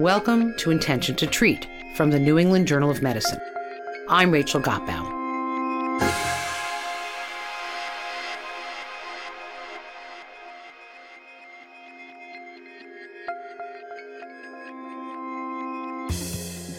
Welcome 0.00 0.56
to 0.56 0.72
Intention 0.72 1.14
to 1.14 1.26
Treat 1.28 1.68
from 1.94 2.10
the 2.10 2.18
New 2.18 2.36
England 2.36 2.66
Journal 2.66 2.90
of 2.90 3.00
Medicine. 3.00 3.38
I'm 4.08 4.32
Rachel 4.32 4.60
Gotbaum. 4.60 5.08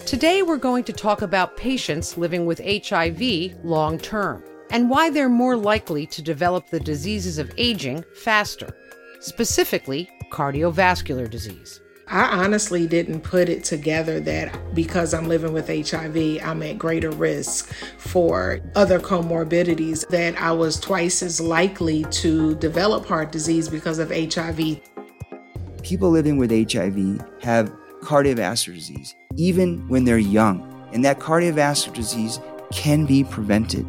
Today, 0.05 0.41
we're 0.41 0.57
going 0.57 0.83
to 0.83 0.91
talk 0.91 1.21
about 1.21 1.55
patients 1.55 2.17
living 2.17 2.45
with 2.45 2.59
HIV 2.59 3.63
long 3.63 3.97
term 3.97 4.43
and 4.71 4.89
why 4.89 5.09
they're 5.09 5.29
more 5.29 5.55
likely 5.55 6.05
to 6.07 6.21
develop 6.21 6.69
the 6.69 6.81
diseases 6.81 7.37
of 7.37 7.49
aging 7.55 8.03
faster, 8.13 8.75
specifically 9.21 10.09
cardiovascular 10.33 11.29
disease. 11.29 11.79
I 12.07 12.43
honestly 12.43 12.85
didn't 12.85 13.21
put 13.21 13.49
it 13.49 13.63
together 13.63 14.19
that 14.21 14.75
because 14.75 15.13
I'm 15.13 15.27
living 15.27 15.53
with 15.53 15.67
HIV, 15.67 16.39
I'm 16.43 16.61
at 16.61 16.77
greater 16.77 17.09
risk 17.09 17.73
for 17.97 18.59
other 18.75 18.99
comorbidities, 18.99 20.07
that 20.09 20.39
I 20.39 20.51
was 20.51 20.79
twice 20.79 21.23
as 21.23 21.41
likely 21.41 22.03
to 22.03 22.55
develop 22.55 23.07
heart 23.07 23.31
disease 23.31 23.67
because 23.67 23.97
of 23.97 24.11
HIV. 24.11 24.79
People 25.81 26.11
living 26.11 26.37
with 26.37 26.51
HIV 26.51 27.25
have 27.41 27.73
cardiovascular 28.01 28.75
disease, 28.75 29.15
even 29.35 29.87
when 29.87 30.05
they're 30.05 30.19
young, 30.19 30.87
and 30.93 31.03
that 31.03 31.19
cardiovascular 31.19 31.93
disease 31.93 32.39
can 32.71 33.07
be 33.07 33.23
prevented. 33.23 33.85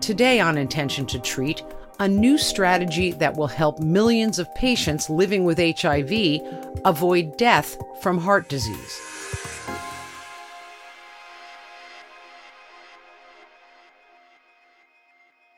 Today 0.00 0.38
on 0.38 0.58
Intention 0.58 1.06
to 1.06 1.18
Treat, 1.18 1.64
a 2.02 2.08
new 2.08 2.36
strategy 2.36 3.12
that 3.12 3.36
will 3.36 3.46
help 3.46 3.78
millions 3.78 4.40
of 4.40 4.52
patients 4.56 5.08
living 5.08 5.44
with 5.44 5.56
HIV 5.56 6.10
avoid 6.84 7.36
death 7.36 7.76
from 8.00 8.18
heart 8.18 8.48
disease. 8.48 9.00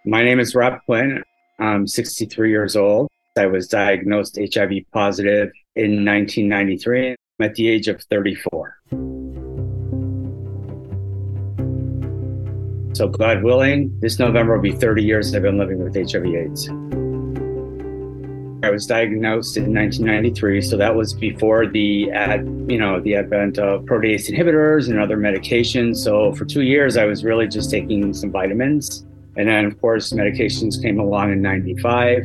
My 0.05 0.23
name 0.23 0.39
is 0.39 0.55
Rob 0.55 0.81
Quinn. 0.85 1.23
I'm 1.59 1.87
63 1.87 2.51
years 2.51 2.77
old. 2.77 3.09
I 3.39 3.47
was 3.47 3.67
diagnosed 3.67 4.39
HIV 4.39 4.73
positive 4.93 5.51
in 5.77 6.05
1993 6.05 7.17
at 7.41 7.55
the 7.55 7.71
age 7.71 7.89
of 7.89 8.03
34. 8.11 8.77
So, 12.95 13.09
God 13.09 13.43
willing, 13.43 13.99
this 13.99 14.21
November 14.21 14.55
will 14.55 14.63
be 14.63 14.71
30 14.71 15.03
years 15.03 15.35
I've 15.35 15.43
been 15.43 15.59
living 15.59 15.83
with 15.83 15.97
HIV/AIDS. 15.97 16.69
I 18.65 18.71
was 18.71 18.87
diagnosed 18.87 19.57
in 19.57 19.75
1993, 19.75 20.61
so 20.61 20.77
that 20.77 20.95
was 20.95 21.13
before 21.13 21.67
the 21.67 22.09
ad, 22.13 22.47
you 22.69 22.79
know, 22.79 23.01
the 23.01 23.17
advent 23.17 23.59
of 23.59 23.83
protease 23.83 24.31
inhibitors 24.31 24.89
and 24.89 25.01
other 25.01 25.17
medications. 25.17 25.97
So 25.97 26.33
for 26.35 26.45
two 26.45 26.63
years, 26.63 26.97
I 26.97 27.05
was 27.05 27.25
really 27.25 27.49
just 27.49 27.69
taking 27.69 28.15
some 28.15 28.31
vitamins, 28.31 29.05
and 29.37 29.49
then 29.49 29.65
of 29.65 29.81
course 29.81 30.13
medications 30.13 30.81
came 30.81 31.01
along 31.01 31.33
in 31.33 31.43
'95. 31.43 32.23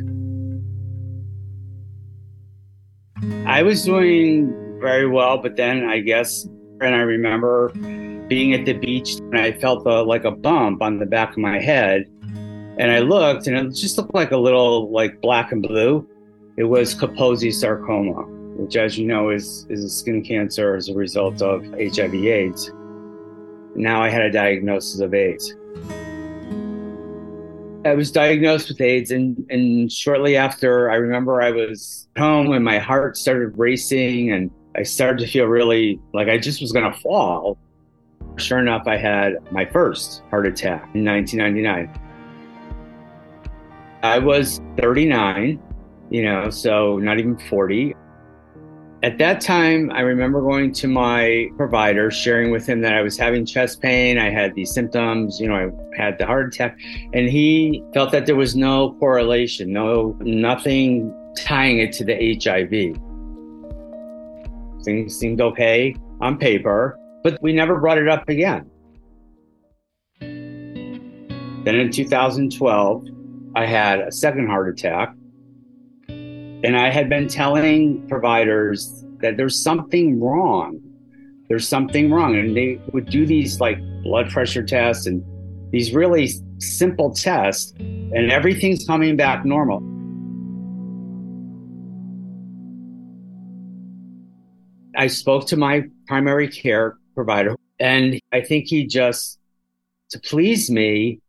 I 3.48 3.64
was 3.64 3.84
doing 3.84 4.54
very 4.80 5.08
well, 5.08 5.40
but 5.40 5.56
then 5.56 5.86
I 5.86 6.00
guess, 6.00 6.46
and 6.80 6.96
I 6.96 7.02
remember 7.02 7.74
being 8.30 8.54
at 8.54 8.64
the 8.66 8.74
beach 8.74 9.16
and 9.16 9.38
I 9.38 9.52
felt 9.52 9.86
a, 9.86 10.04
like 10.04 10.24
a 10.24 10.32
bump 10.32 10.82
on 10.82 11.00
the 11.00 11.06
back 11.06 11.32
of 11.32 11.40
my 11.40 11.60
head. 11.60 12.06
And 12.78 12.92
I 12.92 13.00
looked 13.00 13.48
and 13.48 13.58
it 13.58 13.76
just 13.76 13.98
looked 13.98 14.14
like 14.14 14.32
a 14.32 14.38
little 14.38 14.90
like 14.92 15.20
black 15.20 15.52
and 15.52 15.62
blue. 15.62 16.08
It 16.56 16.64
was 16.64 16.96
Kaposi 16.96 17.52
sarcoma, 17.52 18.24
which 18.56 18.78
as 18.78 18.98
you 18.98 19.06
know 19.06 19.32
is, 19.32 19.66
is 19.70 19.84
a 19.84 19.90
skin 19.90 20.24
cancer 20.24 20.76
as 20.76 20.88
a 20.88 20.94
result 20.94 21.42
of 21.42 21.66
HIV 21.74 22.14
AIDS. 22.14 22.72
Now 23.76 24.02
I 24.02 24.10
had 24.10 24.22
a 24.22 24.32
diagnosis 24.32 25.02
of 25.02 25.14
AIDS. 25.14 25.56
I 27.86 27.94
was 27.94 28.12
diagnosed 28.12 28.68
with 28.68 28.82
AIDS, 28.82 29.10
and, 29.10 29.46
and 29.50 29.90
shortly 29.90 30.36
after, 30.36 30.92
I 30.92 30.96
remember 30.96 31.42
I 31.42 31.52
was 31.52 32.10
home 32.18 32.52
and 32.52 32.64
my 32.64 32.78
heart 32.78 33.16
started 33.16 33.58
racing, 33.58 34.32
and 34.32 34.52
I 34.76 34.84
started 34.84 35.20
to 35.26 35.32
feel 35.32 35.46
really 35.46 36.00
like 36.14 36.28
I 36.28 36.38
just 36.38 36.62
was 36.62 36.74
going 36.74 36.92
to 36.92 37.00
fall. 37.00 37.58
Sure 38.40 38.60
enough, 38.60 38.88
I 38.88 38.98
had 38.98 39.34
my 39.52 39.66
first 39.66 40.24
heart 40.30 40.48
attack 40.48 40.90
in 40.96 41.06
1999. 41.06 41.90
I 44.02 44.18
was 44.18 44.62
39, 44.78 45.62
you 46.10 46.24
know, 46.24 46.50
so 46.50 46.98
not 46.98 47.20
even 47.20 47.38
40. 47.38 47.96
At 49.04 49.18
that 49.18 49.40
time, 49.40 49.92
I 49.92 50.02
remember 50.02 50.42
going 50.42 50.74
to 50.74 50.88
my 50.88 51.50
provider, 51.58 52.12
sharing 52.12 52.52
with 52.52 52.68
him 52.68 52.82
that 52.82 52.94
I 52.94 53.02
was 53.02 53.18
having 53.18 53.46
chest 53.46 53.82
pain. 53.82 54.18
I 54.18 54.30
had 54.30 54.56
these 54.56 54.74
symptoms, 54.74 55.40
you 55.40 55.48
know, 55.48 55.56
I 55.56 56.02
had 56.02 56.18
the 56.18 56.26
heart 56.26 56.54
attack, 56.54 56.78
and 57.14 57.30
he 57.30 57.84
felt 57.94 58.12
that 58.12 58.26
there 58.26 58.36
was 58.36 58.56
no 58.56 58.96
correlation, 59.00 59.72
no, 59.72 60.18
nothing 60.22 61.14
tying 61.38 61.80
it 61.80 61.94
to 61.94 62.04
the 62.04 62.40
HIV. 62.42 62.98
Things 64.84 65.16
seemed 65.16 65.40
okay 65.40 65.96
on 66.20 66.38
paper. 66.38 66.99
But 67.24 67.42
we 67.42 67.54
never 67.54 67.80
brought 67.80 67.98
it 67.98 68.08
up 68.08 68.28
again. 68.30 68.70
Then 70.20 71.76
in 71.76 71.92
2012, 71.92 73.06
I 73.56 73.66
had 73.66 74.00
a 74.00 74.12
second 74.12 74.48
heart 74.48 74.70
attack. 74.70 75.14
And 76.08 76.78
I 76.78 76.90
had 76.90 77.10
been 77.10 77.28
telling 77.28 78.08
providers 78.08 79.06
that 79.22 79.38
there's 79.38 79.62
something 79.62 80.20
wrong. 80.20 80.80
There's 81.48 81.68
something 81.68 82.12
wrong. 82.12 82.36
And 82.36 82.56
they 82.56 82.80
would 82.94 83.10
do 83.10 83.26
these 83.26 83.60
like 83.60 83.80
blood 84.04 84.30
pressure 84.30 84.64
tests 84.64 85.06
and 85.06 85.24
these 85.72 85.94
really 85.94 86.32
simple 86.58 87.14
tests, 87.14 87.74
and 87.80 88.32
everything's 88.32 88.86
coming 88.86 89.16
back 89.16 89.46
normal. 89.46 89.84
I 94.98 95.08
spoke 95.08 95.48
to 95.48 95.58
my 95.58 95.84
primary 96.08 96.48
care 96.48 96.98
provider. 97.20 97.54
And 97.82 98.18
I 98.32 98.40
think 98.40 98.68
he 98.68 98.86
just, 98.86 99.40
to 100.12 100.20
please 100.20 100.72
me, 100.72 101.20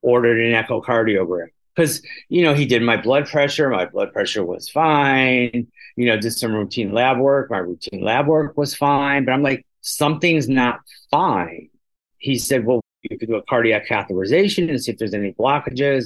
ordered 0.00 0.40
an 0.40 0.64
echocardiogram. 0.64 1.48
Because 1.74 2.00
you 2.28 2.42
know 2.42 2.54
he 2.54 2.64
did 2.64 2.80
my 2.80 2.96
blood 2.96 3.26
pressure. 3.26 3.68
My 3.68 3.86
blood 3.86 4.12
pressure 4.12 4.44
was 4.44 4.68
fine. 4.68 5.66
You 5.96 6.06
know 6.06 6.18
did 6.18 6.30
some 6.30 6.54
routine 6.54 6.92
lab 6.92 7.18
work. 7.18 7.50
My 7.50 7.58
routine 7.58 8.02
lab 8.02 8.28
work 8.28 8.56
was 8.56 8.74
fine. 8.74 9.24
But 9.26 9.32
i'm 9.32 9.42
like 9.42 9.66
something's 9.82 10.48
not 10.48 10.80
fine. 11.10 11.68
He 12.16 12.38
said 12.38 12.64
well 12.64 12.80
you 13.02 13.18
could 13.18 13.28
do 13.28 13.34
a 13.34 13.42
cardiac 13.42 13.86
catheterization 13.86 14.70
and 14.70 14.82
see 14.82 14.92
if 14.92 14.98
there's 14.98 15.12
any 15.12 15.32
blockages. 15.32 16.04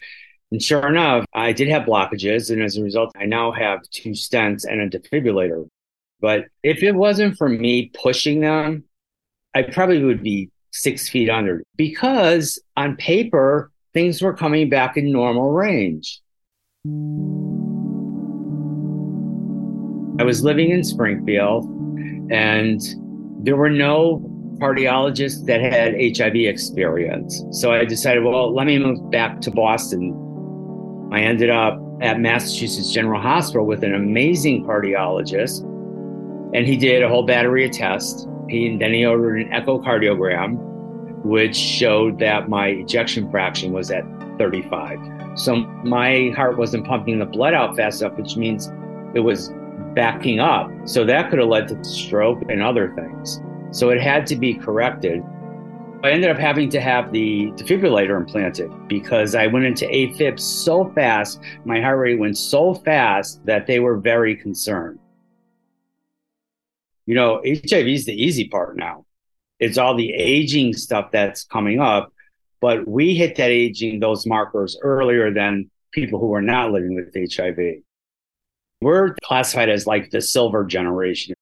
And 0.51 0.61
sure 0.61 0.89
enough 0.89 1.25
i 1.35 1.53
did 1.53 1.69
have 1.69 1.83
blockages. 1.83 2.51
And 2.51 2.63
as 2.63 2.77
a 2.77 2.83
result 2.83 3.13
i 3.17 3.27
now 3.27 3.53
have 3.53 3.83
two 3.91 4.11
stents 4.11 4.65
and 4.69 4.81
a 4.81 4.99
defibrillator. 4.99 5.69
But 6.21 6.47
if 6.65 6.83
it 6.83 6.97
wasn't 6.97 7.37
for 7.37 7.49
me 7.49 7.93
pushing 7.95 8.41
them 8.41 8.85
I 9.55 9.63
probably 9.63 10.05
would 10.05 10.23
be 10.23 10.51
six 10.73 11.09
feet 11.09 11.29
under 11.29 11.65
because 11.77 12.63
on 12.77 12.97
paper, 12.97 13.71
things 13.93 14.23
were 14.23 14.33
coming 14.33 14.69
back 14.69 14.97
in 14.97 15.11
normal 15.11 15.51
range. 15.51 16.21
I 20.21 20.25
was 20.25 20.45
living 20.45 20.71
in 20.71 20.85
Springfield 20.85 21.65
and 22.31 22.81
there 23.45 23.57
were 23.57 23.71
no 23.71 24.25
cardiologists 24.61 25.47
that 25.47 25.61
had 25.61 25.95
HIV 25.95 26.37
experience. 26.37 27.43
So 27.51 27.73
I 27.73 27.85
decided, 27.85 28.23
well, 28.23 28.55
let 28.55 28.67
me 28.67 28.79
move 28.79 29.11
back 29.11 29.41
to 29.41 29.51
Boston. 29.51 30.15
I 31.13 31.21
ended 31.23 31.51
up 31.51 31.81
at 32.03 32.21
Massachusetts 32.21 32.93
General 32.93 33.21
Hospital 33.21 33.67
with 33.67 33.83
an 33.83 33.95
amazing 33.95 34.65
cardiologist, 34.65 35.63
and 36.55 36.67
he 36.67 36.77
did 36.77 37.03
a 37.03 37.09
whole 37.09 37.25
battery 37.25 37.65
of 37.65 37.73
tests. 37.73 38.27
He, 38.51 38.77
then 38.77 38.93
he 38.93 39.07
ordered 39.07 39.43
an 39.43 39.49
echocardiogram, 39.51 40.57
which 41.25 41.57
showed 41.57 42.19
that 42.19 42.49
my 42.49 42.69
ejection 42.69 43.31
fraction 43.31 43.73
was 43.73 43.91
at 43.91 44.05
35. 44.39 44.99
So 45.37 45.57
my 45.85 46.33
heart 46.35 46.59
wasn't 46.59 46.87
pumping 46.87 47.19
the 47.19 47.27
blood 47.27 47.55
out 47.55 47.77
fast 47.77 48.03
enough, 48.03 48.17
which 48.19 48.37
means 48.37 48.71
it 49.15 49.21
was 49.21 49.53
backing 49.95 50.41
up. 50.41 50.71
So 50.85 51.05
that 51.05 51.31
could 51.31 51.39
have 51.39 51.49
led 51.49 51.69
to 51.69 51.85
stroke 51.85 52.43
and 52.49 52.63
other 52.63 52.95
things. 52.95 53.41
So 53.71 53.91
it 53.91 54.01
had 54.01 54.27
to 54.29 54.37
be 54.37 54.55
corrected. 54.55 55.23
I 56.03 56.11
ended 56.13 56.31
up 56.31 56.39
having 56.39 56.71
to 56.71 56.81
have 56.81 57.13
the 57.13 57.53
defibrillator 57.53 58.17
implanted 58.17 58.71
because 58.89 59.35
I 59.35 59.47
went 59.47 59.67
into 59.67 59.87
AFib 59.87 60.41
so 60.41 60.91
fast, 60.95 61.41
my 61.65 61.81
heart 61.81 61.99
rate 61.99 62.19
went 62.19 62.39
so 62.39 62.75
fast 62.75 63.45
that 63.45 63.67
they 63.67 63.81
were 63.81 63.99
very 63.99 64.35
concerned 64.35 65.00
you 67.11 67.17
know, 67.17 67.43
HIV 67.45 67.89
is 67.89 68.05
the 68.05 68.15
easy 68.15 68.47
part 68.47 68.77
now. 68.77 69.05
It's 69.59 69.79
all 69.79 69.97
the 69.97 70.13
aging 70.13 70.75
stuff 70.75 71.11
that's 71.11 71.43
coming 71.43 71.81
up, 71.81 72.13
but 72.61 72.87
we 72.87 73.17
hit 73.17 73.35
that 73.35 73.51
aging, 73.51 73.99
those 73.99 74.27
markers 74.27 74.79
earlier 74.81 75.35
than 75.35 75.73
people 75.91 76.21
who 76.21 76.33
are 76.35 76.41
not 76.41 76.71
living 76.71 76.95
with 76.95 77.13
HIV. 77.13 77.83
We're 78.81 79.17
classified 79.25 79.71
as 79.71 79.89
like 79.89 80.13
the 80.13 80.21
silver 80.21 80.65
generation. 80.65 81.35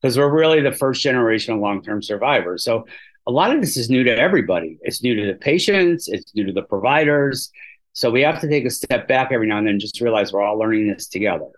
because 0.00 0.16
we're 0.16 0.32
really 0.32 0.60
the 0.60 0.70
first 0.70 1.02
generation 1.02 1.54
of 1.54 1.60
long 1.60 1.82
term 1.82 2.00
survivors. 2.00 2.62
So 2.62 2.86
a 3.26 3.32
lot 3.32 3.52
of 3.52 3.60
this 3.60 3.76
is 3.76 3.90
new 3.90 4.04
to 4.04 4.16
everybody. 4.16 4.78
It's 4.82 5.02
new 5.02 5.16
to 5.16 5.26
the 5.26 5.34
patients, 5.34 6.06
it's 6.06 6.32
new 6.36 6.44
to 6.46 6.52
the 6.52 6.62
providers. 6.62 7.50
So 7.94 8.12
we 8.12 8.20
have 8.20 8.40
to 8.42 8.48
take 8.48 8.64
a 8.64 8.70
step 8.70 9.08
back 9.08 9.32
every 9.32 9.48
now 9.48 9.58
and 9.58 9.66
then 9.66 9.72
and 9.72 9.80
just 9.80 10.00
realize 10.00 10.32
we're 10.32 10.42
all 10.42 10.56
learning 10.56 10.86
this 10.86 11.08
together. 11.08 11.50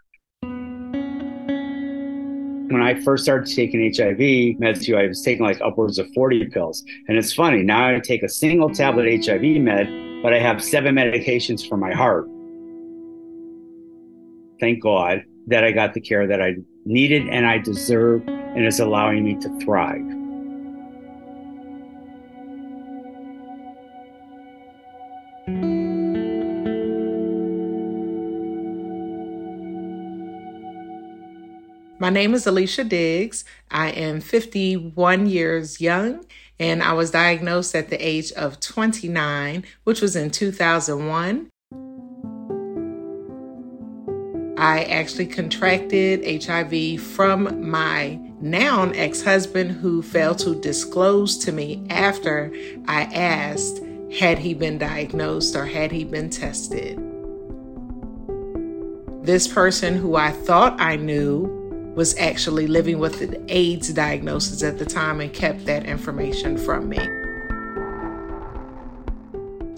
When 2.69 2.83
I 2.83 3.01
first 3.01 3.23
started 3.23 3.55
taking 3.55 3.81
HIV 3.81 4.19
meds, 4.59 4.93
I 4.93 5.07
was 5.07 5.23
taking 5.23 5.45
like 5.45 5.61
upwards 5.61 5.99
of 5.99 6.09
40 6.15 6.47
pills. 6.47 6.85
And 7.07 7.17
it's 7.17 7.33
funny, 7.33 7.63
now 7.63 7.89
I 7.89 8.01
take 8.01 8.25
a 8.25 8.29
single 8.29 8.71
tablet 8.71 9.25
HIV 9.25 9.43
med, 9.63 10.23
but 10.23 10.35
I 10.35 10.41
have 10.41 10.63
seven 10.63 10.97
medications 10.97 11.69
for 11.69 11.77
my 11.77 11.93
heart. 11.93 12.27
Thank 14.59 14.83
God 14.83 15.23
that 15.47 15.63
I 15.63 15.71
got 15.71 15.95
the 15.95 16.01
care 16.01 16.27
that 16.27 16.43
I 16.43 16.57
needed 16.85 17.29
and 17.29 17.47
I 17.47 17.59
deserve 17.59 18.27
and 18.27 18.67
is 18.67 18.81
allowing 18.81 19.23
me 19.23 19.37
to 19.37 19.61
thrive. 19.61 20.16
My 31.99 32.11
name 32.11 32.35
is 32.35 32.47
Alicia 32.47 32.85
Diggs. 32.85 33.47
I 33.71 33.89
am 33.89 34.21
51 34.21 35.29
years 35.29 35.81
young 35.81 36.27
and 36.59 36.83
I 36.83 36.93
was 36.93 37.11
diagnosed 37.11 37.75
at 37.75 37.89
the 37.89 37.97
age 37.97 38.33
of 38.33 38.61
29, 38.61 39.65
which 39.85 40.03
was 40.03 40.15
in 40.15 40.31
2001. 40.31 41.49
I 44.59 44.85
actually 44.85 45.27
contracted 45.27 46.45
HIV 46.45 47.01
from 47.01 47.71
my 47.71 48.21
now 48.43 48.91
ex 48.91 49.23
husband 49.23 49.71
who 49.73 50.03
failed 50.03 50.39
to 50.41 50.55
disclose 50.55 51.39
to 51.39 51.53
me 51.53 51.87
after 51.89 52.53
I 52.87 53.05
asked 53.05 53.83
had 54.19 54.39
he 54.39 54.53
been 54.53 54.77
diagnosed 54.77 55.57
or 55.57 55.65
had 55.65 55.93
he 55.93 56.05
been 56.05 56.29
tested. 56.29 56.99
This 59.23 59.49
person 59.49 59.97
who 59.97 60.15
I 60.15 60.31
thought 60.31 60.79
I 60.79 60.97
knew 60.97 61.56
was 61.97 62.17
actually 62.19 62.67
living 62.67 62.99
with 62.99 63.23
an 63.23 63.45
AIDS 63.49 63.93
diagnosis 63.93 64.63
at 64.63 64.79
the 64.79 64.85
time 64.85 65.21
and 65.21 65.33
kept 65.33 65.65
that 65.65 65.87
information 65.87 66.57
from 66.59 66.89
me. 66.89 67.01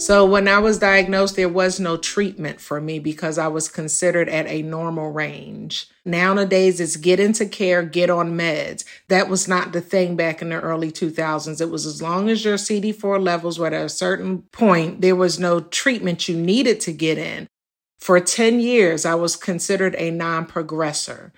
So, 0.00 0.24
when 0.24 0.46
I 0.46 0.60
was 0.60 0.78
diagnosed, 0.78 1.34
there 1.34 1.48
was 1.48 1.80
no 1.80 1.96
treatment 1.96 2.60
for 2.60 2.80
me 2.80 3.00
because 3.00 3.36
I 3.36 3.48
was 3.48 3.68
considered 3.68 4.28
at 4.28 4.46
a 4.46 4.62
normal 4.62 5.10
range. 5.10 5.88
Nowadays, 6.04 6.78
it's 6.78 6.94
get 6.96 7.18
into 7.18 7.46
care, 7.46 7.82
get 7.82 8.08
on 8.08 8.38
meds. 8.38 8.84
That 9.08 9.28
was 9.28 9.48
not 9.48 9.72
the 9.72 9.80
thing 9.80 10.14
back 10.14 10.40
in 10.40 10.50
the 10.50 10.60
early 10.60 10.92
2000s. 10.92 11.60
It 11.60 11.70
was 11.70 11.84
as 11.84 12.00
long 12.00 12.30
as 12.30 12.44
your 12.44 12.54
CD4 12.54 13.20
levels 13.20 13.58
were 13.58 13.66
at 13.66 13.72
a 13.72 13.88
certain 13.88 14.42
point, 14.52 15.00
there 15.00 15.16
was 15.16 15.40
no 15.40 15.60
treatment 15.60 16.28
you 16.28 16.36
needed 16.36 16.78
to 16.82 16.92
get 16.92 17.18
in. 17.18 17.48
For 17.98 18.20
10 18.20 18.60
years, 18.60 19.04
I 19.04 19.16
was 19.16 19.34
considered 19.34 19.96
a 19.98 20.12
non 20.12 20.46
progressor. 20.46 21.32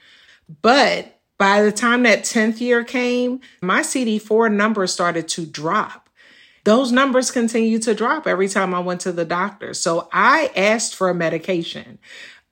But 0.62 1.20
by 1.38 1.62
the 1.62 1.73
time 1.73 2.02
that 2.02 2.25
10th 2.25 2.61
year 2.61 2.85
came, 2.85 3.41
my 3.62 3.81
CD4 3.81 4.52
number 4.52 4.87
started 4.87 5.29
to 5.29 5.47
drop. 5.47 6.08
Those 6.64 6.93
numbers 6.93 7.31
continued 7.31 7.82
to 7.85 7.94
drop 7.94 8.26
every 8.26 8.49
time 8.49 8.75
I 8.75 8.81
went 8.81 9.00
to 9.02 9.12
the 9.12 9.25
doctor. 9.25 9.73
So 9.73 10.08
I 10.12 10.50
asked 10.55 10.94
for 10.94 11.08
a 11.08 11.14
medication. 11.14 11.99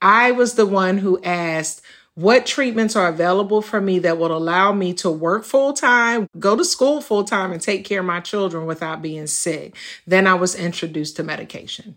I 0.01 0.31
was 0.31 0.55
the 0.55 0.65
one 0.65 0.97
who 0.99 1.21
asked, 1.23 1.81
what 2.15 2.45
treatments 2.45 2.95
are 2.97 3.07
available 3.07 3.61
for 3.61 3.79
me 3.79 3.99
that 3.99 4.17
would 4.17 4.31
allow 4.31 4.73
me 4.73 4.93
to 4.95 5.09
work 5.09 5.45
full 5.45 5.71
time, 5.71 6.27
go 6.37 6.55
to 6.55 6.65
school 6.65 6.99
full 6.99 7.23
time, 7.23 7.51
and 7.53 7.61
take 7.61 7.85
care 7.85 8.01
of 8.01 8.05
my 8.05 8.19
children 8.19 8.65
without 8.65 9.01
being 9.01 9.27
sick? 9.27 9.75
Then 10.05 10.27
I 10.27 10.33
was 10.33 10.53
introduced 10.53 11.15
to 11.17 11.23
medication. 11.23 11.95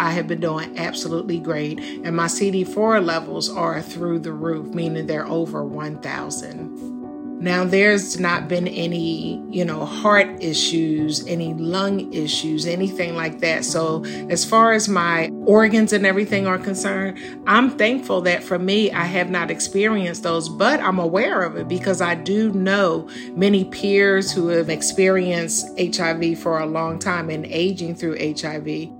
I 0.00 0.12
have 0.12 0.26
been 0.26 0.40
doing 0.40 0.78
absolutely 0.78 1.38
great. 1.38 1.78
And 1.78 2.16
my 2.16 2.24
CD4 2.24 3.04
levels 3.04 3.50
are 3.50 3.82
through 3.82 4.20
the 4.20 4.32
roof, 4.32 4.74
meaning 4.74 5.06
they're 5.06 5.28
over 5.28 5.62
1,000. 5.62 6.98
Now, 7.42 7.64
there's 7.64 8.18
not 8.18 8.48
been 8.48 8.66
any, 8.68 9.42
you 9.50 9.64
know, 9.64 9.84
heart 9.84 10.42
issues, 10.42 11.26
any 11.26 11.54
lung 11.54 12.12
issues, 12.12 12.66
anything 12.66 13.14
like 13.14 13.40
that. 13.40 13.64
So, 13.64 14.04
as 14.28 14.44
far 14.44 14.72
as 14.72 14.88
my 14.88 15.30
organs 15.46 15.92
and 15.94 16.04
everything 16.04 16.46
are 16.46 16.58
concerned, 16.58 17.18
I'm 17.46 17.70
thankful 17.70 18.20
that 18.22 18.42
for 18.42 18.58
me, 18.58 18.90
I 18.92 19.04
have 19.04 19.30
not 19.30 19.50
experienced 19.50 20.22
those, 20.22 20.50
but 20.50 20.80
I'm 20.80 20.98
aware 20.98 21.42
of 21.42 21.56
it 21.56 21.66
because 21.66 22.02
I 22.02 22.14
do 22.14 22.52
know 22.52 23.08
many 23.32 23.64
peers 23.64 24.30
who 24.32 24.48
have 24.48 24.68
experienced 24.68 25.66
HIV 25.78 26.38
for 26.38 26.58
a 26.58 26.66
long 26.66 26.98
time 26.98 27.30
and 27.30 27.46
aging 27.46 27.94
through 27.94 28.18
HIV 28.18 28.99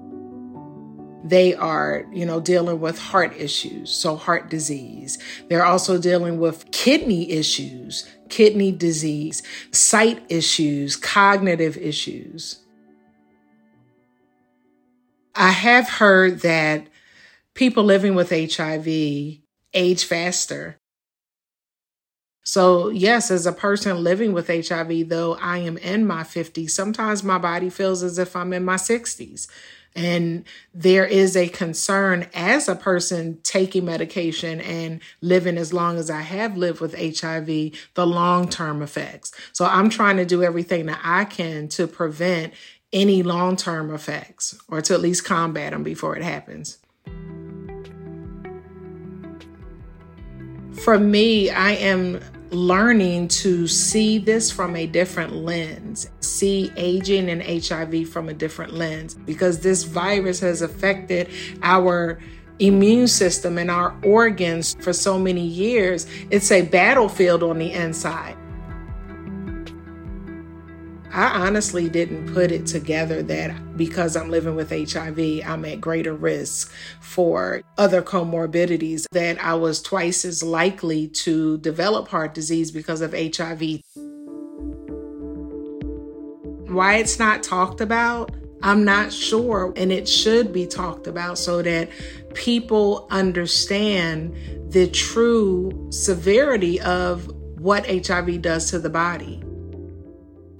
they 1.22 1.54
are, 1.54 2.06
you 2.12 2.24
know, 2.24 2.40
dealing 2.40 2.80
with 2.80 2.98
heart 2.98 3.36
issues, 3.36 3.90
so 3.90 4.16
heart 4.16 4.48
disease. 4.48 5.18
They're 5.48 5.64
also 5.64 5.98
dealing 6.00 6.38
with 6.38 6.70
kidney 6.70 7.30
issues, 7.30 8.08
kidney 8.28 8.72
disease, 8.72 9.42
sight 9.70 10.22
issues, 10.28 10.96
cognitive 10.96 11.76
issues. 11.76 12.60
I 15.34 15.50
have 15.50 15.88
heard 15.88 16.40
that 16.40 16.86
people 17.54 17.84
living 17.84 18.14
with 18.14 18.30
HIV 18.30 18.86
age 19.74 20.04
faster. 20.04 20.76
So, 22.42 22.88
yes, 22.88 23.30
as 23.30 23.46
a 23.46 23.52
person 23.52 24.02
living 24.02 24.32
with 24.32 24.48
HIV, 24.48 25.08
though 25.08 25.36
I 25.36 25.58
am 25.58 25.76
in 25.76 26.06
my 26.06 26.22
50s, 26.24 26.70
sometimes 26.70 27.22
my 27.22 27.38
body 27.38 27.70
feels 27.70 28.02
as 28.02 28.18
if 28.18 28.34
I'm 28.34 28.52
in 28.52 28.64
my 28.64 28.74
60s 28.74 29.46
and 29.96 30.44
there 30.72 31.04
is 31.04 31.36
a 31.36 31.48
concern 31.48 32.28
as 32.32 32.68
a 32.68 32.76
person 32.76 33.38
taking 33.42 33.84
medication 33.84 34.60
and 34.60 35.00
living 35.20 35.58
as 35.58 35.72
long 35.72 35.98
as 35.98 36.10
I 36.10 36.20
have 36.20 36.56
lived 36.56 36.80
with 36.80 36.94
HIV, 36.94 37.46
the 37.46 38.06
long 38.06 38.48
term 38.48 38.82
effects. 38.82 39.32
So 39.52 39.64
I'm 39.64 39.90
trying 39.90 40.16
to 40.18 40.24
do 40.24 40.42
everything 40.42 40.86
that 40.86 41.00
I 41.02 41.24
can 41.24 41.68
to 41.70 41.86
prevent 41.86 42.54
any 42.92 43.22
long 43.22 43.56
term 43.56 43.92
effects 43.92 44.58
or 44.68 44.80
to 44.82 44.94
at 44.94 45.00
least 45.00 45.24
combat 45.24 45.72
them 45.72 45.82
before 45.82 46.16
it 46.16 46.22
happens. 46.22 46.78
For 50.82 50.98
me, 50.98 51.50
I 51.50 51.72
am 51.72 52.20
learning 52.50 53.28
to 53.28 53.66
see 53.66 54.18
this 54.18 54.50
from 54.50 54.76
a 54.76 54.86
different 54.86 55.34
lens, 55.34 56.08
see 56.20 56.72
aging 56.76 57.30
and 57.30 57.42
HIV 57.42 58.08
from 58.08 58.28
a 58.28 58.34
different 58.34 58.74
lens, 58.74 59.14
because 59.14 59.60
this 59.60 59.84
virus 59.84 60.40
has 60.40 60.62
affected 60.62 61.28
our 61.62 62.18
immune 62.58 63.08
system 63.08 63.56
and 63.56 63.70
our 63.70 63.96
organs 64.04 64.76
for 64.80 64.92
so 64.92 65.18
many 65.18 65.46
years. 65.46 66.06
It's 66.30 66.50
a 66.50 66.62
battlefield 66.62 67.42
on 67.42 67.58
the 67.58 67.72
inside. 67.72 68.36
I 71.12 71.46
honestly 71.46 71.88
didn't 71.88 72.32
put 72.32 72.52
it 72.52 72.66
together 72.66 73.20
that 73.24 73.76
because 73.76 74.14
I'm 74.14 74.30
living 74.30 74.54
with 74.54 74.70
HIV, 74.70 75.18
I'm 75.44 75.64
at 75.64 75.80
greater 75.80 76.14
risk 76.14 76.72
for 77.00 77.62
other 77.76 78.00
comorbidities, 78.00 79.06
that 79.10 79.42
I 79.42 79.54
was 79.54 79.82
twice 79.82 80.24
as 80.24 80.42
likely 80.42 81.08
to 81.08 81.58
develop 81.58 82.06
heart 82.06 82.32
disease 82.34 82.70
because 82.70 83.00
of 83.00 83.12
HIV. 83.12 83.80
Why 86.68 86.96
it's 86.96 87.18
not 87.18 87.42
talked 87.42 87.80
about, 87.80 88.30
I'm 88.62 88.84
not 88.84 89.12
sure. 89.12 89.72
And 89.74 89.90
it 89.90 90.08
should 90.08 90.52
be 90.52 90.66
talked 90.66 91.08
about 91.08 91.38
so 91.38 91.60
that 91.62 91.90
people 92.34 93.08
understand 93.10 94.36
the 94.70 94.86
true 94.86 95.88
severity 95.90 96.80
of 96.80 97.26
what 97.58 97.84
HIV 97.86 98.42
does 98.42 98.70
to 98.70 98.78
the 98.78 98.90
body. 98.90 99.42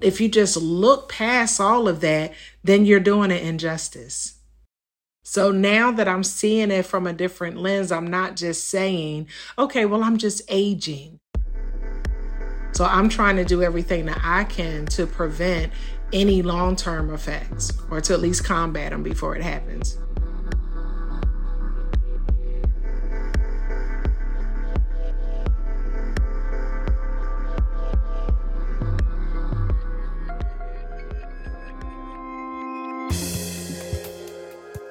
If 0.01 0.19
you 0.19 0.27
just 0.27 0.57
look 0.57 1.09
past 1.09 1.61
all 1.61 1.87
of 1.87 2.01
that, 2.01 2.33
then 2.63 2.85
you're 2.85 2.99
doing 2.99 3.31
an 3.31 3.37
injustice. 3.37 4.39
So 5.23 5.51
now 5.51 5.91
that 5.91 6.07
I'm 6.07 6.23
seeing 6.23 6.71
it 6.71 6.85
from 6.85 7.05
a 7.05 7.13
different 7.13 7.57
lens, 7.57 7.91
I'm 7.91 8.07
not 8.07 8.35
just 8.35 8.67
saying, 8.67 9.27
okay, 9.57 9.85
well, 9.85 10.03
I'm 10.03 10.17
just 10.17 10.41
aging. 10.49 11.19
So 12.73 12.85
I'm 12.85 13.09
trying 13.09 13.35
to 13.35 13.45
do 13.45 13.61
everything 13.61 14.05
that 14.05 14.19
I 14.23 14.43
can 14.45 14.87
to 14.87 15.05
prevent 15.05 15.71
any 16.11 16.41
long 16.41 16.75
term 16.75 17.13
effects 17.13 17.71
or 17.91 18.01
to 18.01 18.13
at 18.13 18.19
least 18.19 18.43
combat 18.43 18.91
them 18.91 19.03
before 19.03 19.35
it 19.35 19.43
happens. 19.43 19.97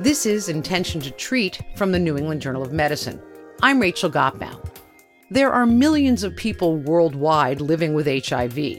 This 0.01 0.25
is 0.25 0.49
Intention 0.49 0.99
to 1.03 1.11
Treat 1.11 1.61
from 1.75 1.93
the 1.93 1.99
New 1.99 2.17
England 2.17 2.41
Journal 2.41 2.63
of 2.63 2.73
Medicine. 2.73 3.21
I'm 3.61 3.79
Rachel 3.79 4.11
Gotbaum. 4.11 4.67
There 5.31 5.53
are 5.53 5.67
millions 5.67 6.25
of 6.25 6.35
people 6.35 6.79
worldwide 6.79 7.61
living 7.61 7.93
with 7.93 8.07
HIV. 8.07 8.79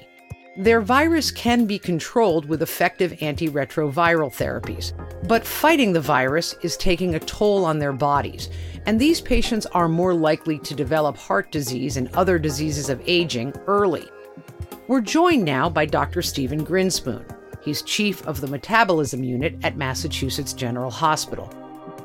Their 0.57 0.81
virus 0.81 1.29
can 1.29 1.67
be 1.67 1.77
controlled 1.77 2.45
with 2.45 2.63
effective 2.63 3.11
antiretroviral 3.19 4.33
therapies, 4.33 4.93
but 5.27 5.45
fighting 5.45 5.93
the 5.93 6.01
virus 6.01 6.55
is 6.63 6.75
taking 6.75 7.13
a 7.13 7.19
toll 7.19 7.65
on 7.65 7.77
their 7.77 7.93
bodies, 7.93 8.49
and 8.87 8.99
these 8.99 9.21
patients 9.21 9.67
are 9.67 9.87
more 9.87 10.15
likely 10.15 10.57
to 10.57 10.73
develop 10.73 11.17
heart 11.17 11.51
disease 11.51 11.97
and 11.97 12.11
other 12.15 12.39
diseases 12.39 12.89
of 12.89 12.99
aging 13.05 13.53
early. 13.67 14.09
We're 14.87 15.01
joined 15.01 15.45
now 15.45 15.69
by 15.69 15.85
Dr. 15.85 16.23
Steven 16.23 16.65
Grinspoon. 16.65 17.40
He's 17.61 17.81
chief 17.81 18.25
of 18.27 18.41
the 18.41 18.47
metabolism 18.47 19.23
unit 19.23 19.55
at 19.63 19.77
Massachusetts 19.77 20.53
General 20.53 20.91
Hospital. 20.91 21.51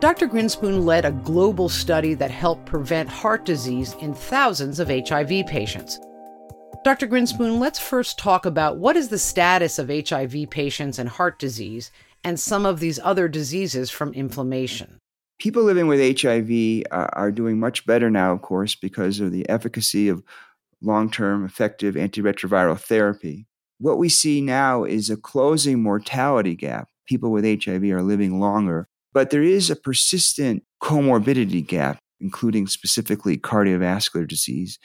Dr. 0.00 0.28
Grinspoon 0.28 0.84
led 0.84 1.04
a 1.04 1.12
global 1.12 1.68
study 1.68 2.14
that 2.14 2.30
helped 2.30 2.66
prevent 2.66 3.08
heart 3.08 3.44
disease 3.44 3.94
in 4.00 4.12
thousands 4.12 4.78
of 4.78 4.88
HIV 4.88 5.46
patients. 5.46 5.98
Dr. 6.84 7.08
Grinspoon, 7.08 7.58
let's 7.58 7.78
first 7.78 8.18
talk 8.18 8.46
about 8.46 8.76
what 8.76 8.96
is 8.96 9.08
the 9.08 9.18
status 9.18 9.78
of 9.78 9.88
HIV 9.88 10.50
patients 10.50 10.98
and 10.98 11.08
heart 11.08 11.38
disease 11.38 11.90
and 12.22 12.38
some 12.38 12.66
of 12.66 12.78
these 12.78 13.00
other 13.02 13.26
diseases 13.26 13.90
from 13.90 14.12
inflammation. 14.12 14.98
People 15.38 15.62
living 15.62 15.86
with 15.86 16.20
HIV 16.20 16.84
uh, 16.90 17.08
are 17.12 17.32
doing 17.32 17.58
much 17.58 17.86
better 17.86 18.10
now, 18.10 18.32
of 18.32 18.42
course, 18.42 18.74
because 18.74 19.20
of 19.20 19.32
the 19.32 19.48
efficacy 19.48 20.08
of 20.08 20.22
long 20.82 21.10
term 21.10 21.44
effective 21.44 21.94
antiretroviral 21.94 22.78
therapy. 22.78 23.45
What 23.78 23.98
we 23.98 24.08
see 24.08 24.40
now 24.40 24.84
is 24.84 25.10
a 25.10 25.16
closing 25.16 25.82
mortality 25.82 26.54
gap. 26.54 26.88
People 27.06 27.30
with 27.30 27.44
HIV 27.44 27.84
are 27.84 28.02
living 28.02 28.40
longer, 28.40 28.88
but 29.12 29.30
there 29.30 29.42
is 29.42 29.70
a 29.70 29.76
persistent 29.76 30.62
comorbidity 30.82 31.66
gap, 31.66 31.98
including 32.20 32.66
specifically 32.66 33.36
cardiovascular 33.36 34.26
disease. 34.26 34.78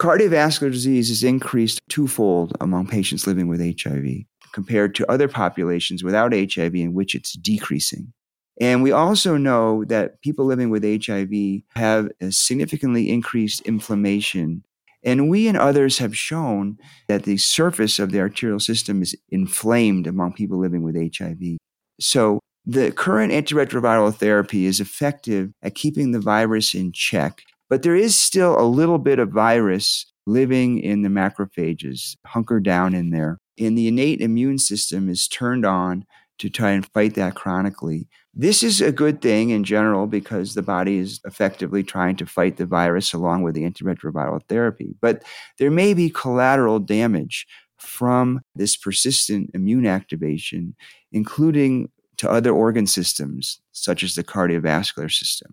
Cardiovascular 0.00 0.70
disease 0.70 1.10
is 1.10 1.24
increased 1.24 1.80
twofold 1.88 2.56
among 2.60 2.86
patients 2.86 3.26
living 3.26 3.48
with 3.48 3.60
HIV 3.60 4.24
compared 4.52 4.94
to 4.94 5.10
other 5.10 5.28
populations 5.28 6.02
without 6.02 6.32
HIV 6.32 6.74
in 6.74 6.94
which 6.94 7.14
it's 7.14 7.32
decreasing. 7.32 8.12
And 8.60 8.82
we 8.82 8.90
also 8.90 9.36
know 9.36 9.84
that 9.84 10.20
people 10.20 10.44
living 10.44 10.70
with 10.70 10.82
HIV 10.82 11.62
have 11.76 12.08
a 12.20 12.32
significantly 12.32 13.10
increased 13.10 13.60
inflammation. 13.62 14.64
And 15.04 15.28
we 15.28 15.46
and 15.46 15.56
others 15.56 15.98
have 15.98 16.16
shown 16.16 16.78
that 17.06 17.22
the 17.22 17.36
surface 17.36 17.98
of 17.98 18.10
the 18.10 18.20
arterial 18.20 18.60
system 18.60 19.02
is 19.02 19.16
inflamed 19.30 20.06
among 20.06 20.32
people 20.32 20.58
living 20.58 20.82
with 20.82 20.96
HIV. 20.96 21.58
So 22.00 22.40
the 22.66 22.92
current 22.92 23.32
antiretroviral 23.32 24.14
therapy 24.14 24.66
is 24.66 24.80
effective 24.80 25.52
at 25.62 25.74
keeping 25.74 26.10
the 26.10 26.20
virus 26.20 26.74
in 26.74 26.92
check 26.92 27.42
but 27.68 27.82
there 27.82 27.96
is 27.96 28.18
still 28.18 28.58
a 28.58 28.64
little 28.64 28.98
bit 28.98 29.18
of 29.18 29.30
virus 29.30 30.06
living 30.26 30.78
in 30.78 31.02
the 31.02 31.08
macrophages, 31.08 32.16
hunkered 32.26 32.64
down 32.64 32.94
in 32.94 33.10
there. 33.10 33.38
And 33.58 33.76
the 33.76 33.88
innate 33.88 34.20
immune 34.20 34.58
system 34.58 35.08
is 35.08 35.28
turned 35.28 35.66
on 35.66 36.04
to 36.38 36.48
try 36.48 36.70
and 36.70 36.86
fight 36.92 37.14
that 37.14 37.34
chronically. 37.34 38.06
This 38.40 38.62
is 38.62 38.80
a 38.80 38.92
good 38.92 39.20
thing 39.20 39.50
in 39.50 39.64
general 39.64 40.06
because 40.06 40.54
the 40.54 40.62
body 40.62 40.98
is 40.98 41.20
effectively 41.24 41.82
trying 41.82 42.14
to 42.16 42.24
fight 42.24 42.56
the 42.56 42.66
virus 42.66 43.12
along 43.12 43.42
with 43.42 43.56
the 43.56 43.68
antiretroviral 43.68 44.44
therapy. 44.44 44.94
But 45.00 45.24
there 45.58 45.72
may 45.72 45.92
be 45.92 46.08
collateral 46.08 46.78
damage 46.78 47.48
from 47.78 48.40
this 48.54 48.76
persistent 48.76 49.50
immune 49.54 49.86
activation, 49.86 50.76
including 51.10 51.90
to 52.18 52.30
other 52.30 52.52
organ 52.52 52.86
systems, 52.86 53.60
such 53.72 54.04
as 54.04 54.14
the 54.14 54.22
cardiovascular 54.22 55.10
system. 55.10 55.52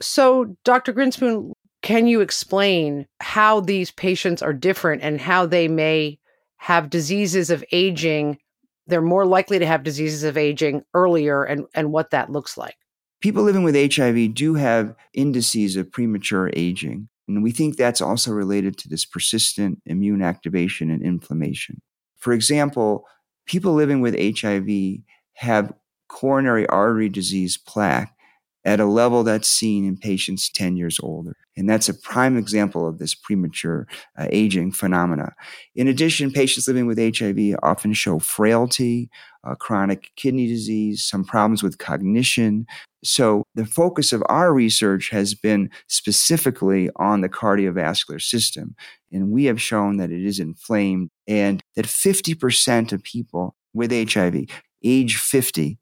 So, 0.00 0.56
Dr. 0.64 0.92
Grinspoon, 0.92 1.52
can 1.82 2.08
you 2.08 2.20
explain 2.20 3.06
how 3.20 3.60
these 3.60 3.92
patients 3.92 4.42
are 4.42 4.52
different 4.52 5.02
and 5.02 5.20
how 5.20 5.46
they 5.46 5.68
may 5.68 6.18
have 6.56 6.90
diseases 6.90 7.50
of 7.50 7.64
aging? 7.70 8.38
They're 8.88 9.02
more 9.02 9.26
likely 9.26 9.58
to 9.58 9.66
have 9.66 9.84
diseases 9.84 10.24
of 10.24 10.36
aging 10.36 10.82
earlier 10.94 11.44
and, 11.44 11.66
and 11.74 11.92
what 11.92 12.10
that 12.10 12.30
looks 12.30 12.56
like. 12.56 12.76
People 13.20 13.42
living 13.42 13.62
with 13.62 13.94
HIV 13.94 14.34
do 14.34 14.54
have 14.54 14.94
indices 15.12 15.76
of 15.76 15.92
premature 15.92 16.50
aging. 16.54 17.08
And 17.26 17.42
we 17.42 17.50
think 17.50 17.76
that's 17.76 18.00
also 18.00 18.32
related 18.32 18.78
to 18.78 18.88
this 18.88 19.04
persistent 19.04 19.82
immune 19.84 20.22
activation 20.22 20.90
and 20.90 21.02
inflammation. 21.02 21.82
For 22.16 22.32
example, 22.32 23.04
people 23.46 23.74
living 23.74 24.00
with 24.00 24.16
HIV 24.18 25.00
have 25.34 25.72
coronary 26.08 26.66
artery 26.68 27.08
disease 27.08 27.58
plaque 27.58 28.14
at 28.68 28.80
a 28.80 28.84
level 28.84 29.24
that's 29.24 29.48
seen 29.48 29.86
in 29.86 29.96
patients 29.96 30.50
10 30.50 30.76
years 30.76 31.00
older. 31.02 31.34
And 31.56 31.70
that's 31.70 31.88
a 31.88 31.94
prime 31.94 32.36
example 32.36 32.86
of 32.86 32.98
this 32.98 33.14
premature 33.14 33.88
uh, 34.18 34.26
aging 34.30 34.72
phenomena. 34.72 35.32
In 35.74 35.88
addition, 35.88 36.30
patients 36.30 36.68
living 36.68 36.86
with 36.86 36.98
HIV 36.98 37.56
often 37.62 37.94
show 37.94 38.18
frailty, 38.18 39.08
uh, 39.42 39.54
chronic 39.54 40.10
kidney 40.16 40.46
disease, 40.48 41.02
some 41.02 41.24
problems 41.24 41.62
with 41.62 41.78
cognition. 41.78 42.66
So 43.02 43.42
the 43.54 43.64
focus 43.64 44.12
of 44.12 44.22
our 44.28 44.52
research 44.52 45.08
has 45.08 45.32
been 45.32 45.70
specifically 45.86 46.90
on 46.96 47.22
the 47.22 47.30
cardiovascular 47.30 48.20
system. 48.20 48.76
And 49.10 49.30
we 49.30 49.46
have 49.46 49.62
shown 49.62 49.96
that 49.96 50.10
it 50.10 50.26
is 50.26 50.38
inflamed 50.38 51.08
and 51.26 51.62
that 51.74 51.86
50% 51.86 52.92
of 52.92 53.02
people 53.02 53.56
with 53.72 53.92
HIV, 54.12 54.44
age 54.84 55.16
50, 55.16 55.78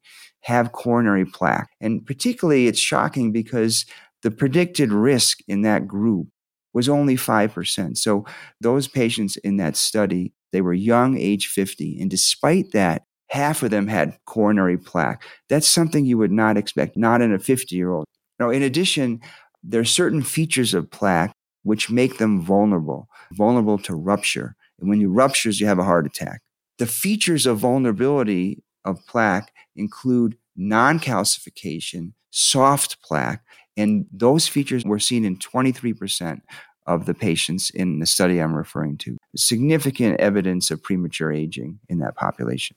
have 0.46 0.70
coronary 0.70 1.24
plaque. 1.24 1.68
And 1.80 2.06
particularly, 2.06 2.68
it's 2.68 2.78
shocking 2.78 3.32
because 3.32 3.84
the 4.22 4.30
predicted 4.30 4.92
risk 4.92 5.40
in 5.48 5.62
that 5.62 5.88
group 5.88 6.28
was 6.72 6.88
only 6.88 7.16
5%. 7.16 7.98
So 7.98 8.24
those 8.60 8.86
patients 8.86 9.36
in 9.38 9.56
that 9.56 9.76
study, 9.76 10.32
they 10.52 10.60
were 10.60 10.72
young, 10.72 11.18
age 11.18 11.48
50. 11.48 11.98
And 12.00 12.08
despite 12.08 12.70
that, 12.70 13.02
half 13.28 13.64
of 13.64 13.70
them 13.70 13.88
had 13.88 14.18
coronary 14.24 14.78
plaque. 14.78 15.24
That's 15.48 15.66
something 15.66 16.06
you 16.06 16.16
would 16.18 16.30
not 16.30 16.56
expect, 16.56 16.96
not 16.96 17.22
in 17.22 17.34
a 17.34 17.40
50 17.40 17.74
year 17.74 17.90
old. 17.90 18.04
Now, 18.38 18.50
in 18.50 18.62
addition, 18.62 19.20
there 19.64 19.80
are 19.80 19.84
certain 19.84 20.22
features 20.22 20.74
of 20.74 20.92
plaque 20.92 21.32
which 21.64 21.90
make 21.90 22.18
them 22.18 22.40
vulnerable, 22.40 23.08
vulnerable 23.32 23.78
to 23.78 23.96
rupture. 23.96 24.54
And 24.78 24.88
when 24.88 25.00
you 25.00 25.10
ruptures, 25.10 25.60
you 25.60 25.66
have 25.66 25.80
a 25.80 25.84
heart 25.84 26.06
attack. 26.06 26.40
The 26.78 26.86
features 26.86 27.46
of 27.46 27.58
vulnerability 27.58 28.62
of 28.84 29.04
plaque 29.08 29.50
include 29.76 30.36
non 30.56 30.98
calcification, 30.98 32.12
soft 32.30 33.02
plaque, 33.02 33.42
and 33.76 34.06
those 34.12 34.48
features 34.48 34.84
were 34.84 34.98
seen 34.98 35.24
in 35.24 35.36
23% 35.36 36.40
of 36.86 37.06
the 37.06 37.14
patients 37.14 37.70
in 37.70 37.98
the 37.98 38.06
study 38.06 38.38
I'm 38.38 38.54
referring 38.54 38.96
to. 38.98 39.16
Significant 39.36 40.20
evidence 40.20 40.70
of 40.70 40.82
premature 40.82 41.32
aging 41.32 41.80
in 41.88 41.98
that 41.98 42.16
population. 42.16 42.76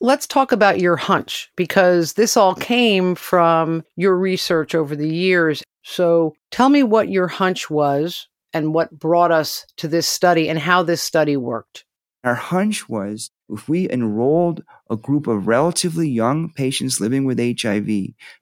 Let's 0.00 0.26
talk 0.26 0.50
about 0.50 0.80
your 0.80 0.96
hunch 0.96 1.50
because 1.56 2.14
this 2.14 2.36
all 2.36 2.54
came 2.54 3.14
from 3.14 3.84
your 3.96 4.16
research 4.16 4.74
over 4.74 4.96
the 4.96 5.08
years. 5.08 5.62
So 5.82 6.34
tell 6.50 6.70
me 6.70 6.82
what 6.82 7.10
your 7.10 7.28
hunch 7.28 7.70
was 7.70 8.26
and 8.52 8.74
what 8.74 8.98
brought 8.98 9.30
us 9.30 9.66
to 9.76 9.88
this 9.88 10.08
study 10.08 10.48
and 10.48 10.58
how 10.58 10.82
this 10.82 11.02
study 11.02 11.36
worked. 11.36 11.84
Our 12.24 12.34
hunch 12.34 12.88
was 12.88 13.30
if 13.48 13.68
we 13.68 13.90
enrolled 13.90 14.62
a 14.90 14.96
group 14.96 15.26
of 15.26 15.46
relatively 15.46 16.08
young 16.08 16.52
patients 16.52 17.00
living 17.00 17.24
with 17.24 17.38
HIV, 17.38 17.86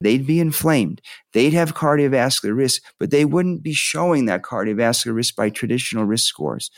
they'd 0.00 0.26
be 0.26 0.40
inflamed. 0.40 1.02
They'd 1.35 1.52
have 1.52 1.75
cardiovascular 1.75 2.57
risk, 2.57 2.83
but 2.99 3.11
they 3.11 3.25
wouldn't 3.25 3.62
be 3.62 3.75
showing 3.75 4.25
that 4.25 4.43
cardiovascular 4.43 5.14
risk 5.14 5.37
by 5.37 5.50
traditional 5.50 6.05
risk 6.05 6.26
scores. 6.26 6.71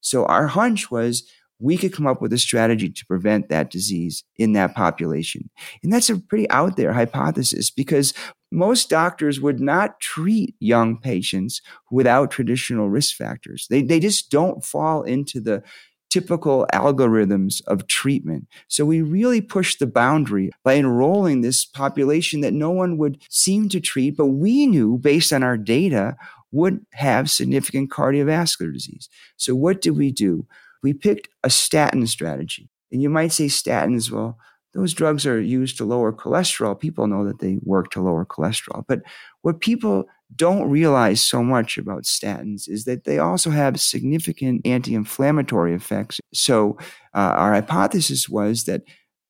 So 0.00 0.24
our 0.26 0.46
hunch 0.46 0.90
was 0.90 1.28
we 1.58 1.76
could 1.76 1.92
come 1.92 2.06
up 2.06 2.20
with 2.20 2.32
a 2.32 2.38
strategy 2.38 2.90
to 2.90 3.06
prevent 3.06 3.48
that 3.48 3.70
disease 3.70 4.24
in 4.36 4.52
that 4.52 4.74
population. 4.74 5.50
And 5.82 5.92
that's 5.92 6.10
a 6.10 6.18
pretty 6.18 6.48
out 6.50 6.76
there 6.76 6.92
hypothesis 6.92 7.70
because 7.70 8.12
most 8.52 8.90
doctors 8.90 9.40
would 9.40 9.58
not 9.58 9.98
treat 10.00 10.54
young 10.60 10.98
patients 10.98 11.62
without 11.90 12.30
traditional 12.30 12.90
risk 12.90 13.16
factors. 13.16 13.66
They, 13.70 13.82
they 13.82 14.00
just 14.00 14.30
don't 14.30 14.64
fall 14.64 15.02
into 15.02 15.40
the 15.40 15.62
typical 16.10 16.66
algorithms 16.72 17.62
of 17.66 17.86
treatment. 17.86 18.46
So 18.68 18.84
we 18.84 19.02
really 19.02 19.40
pushed 19.40 19.78
the 19.78 19.86
boundary 19.86 20.50
by 20.64 20.76
enrolling 20.76 21.40
this 21.40 21.64
population 21.64 22.40
that 22.40 22.54
no 22.54 22.70
one 22.70 22.96
would 22.98 23.22
seem 23.28 23.68
to 23.70 23.80
treat, 23.80 24.16
but 24.16 24.26
we 24.26 24.66
knew 24.66 24.98
based 24.98 25.32
on 25.32 25.42
our 25.42 25.56
data 25.56 26.16
would 26.52 26.84
have 26.92 27.30
significant 27.30 27.90
cardiovascular 27.90 28.72
disease. 28.72 29.08
So 29.36 29.54
what 29.54 29.80
did 29.80 29.96
we 29.96 30.12
do? 30.12 30.46
We 30.82 30.92
picked 30.92 31.28
a 31.42 31.50
statin 31.50 32.06
strategy. 32.06 32.70
And 32.92 33.02
you 33.02 33.10
might 33.10 33.32
say 33.32 33.46
statins, 33.46 34.10
well, 34.10 34.38
those 34.72 34.94
drugs 34.94 35.26
are 35.26 35.40
used 35.40 35.78
to 35.78 35.84
lower 35.84 36.12
cholesterol. 36.12 36.78
People 36.78 37.06
know 37.06 37.24
that 37.24 37.40
they 37.40 37.58
work 37.62 37.90
to 37.90 38.00
lower 38.00 38.24
cholesterol. 38.24 38.84
But 38.86 39.00
what 39.42 39.60
people 39.60 40.06
don't 40.34 40.68
realize 40.68 41.22
so 41.22 41.42
much 41.42 41.78
about 41.78 42.02
statins 42.02 42.68
is 42.68 42.84
that 42.84 43.04
they 43.04 43.18
also 43.18 43.50
have 43.50 43.80
significant 43.80 44.66
anti 44.66 44.94
inflammatory 44.94 45.74
effects. 45.74 46.20
So, 46.34 46.76
uh, 47.14 47.34
our 47.36 47.52
hypothesis 47.52 48.28
was 48.28 48.64
that 48.64 48.82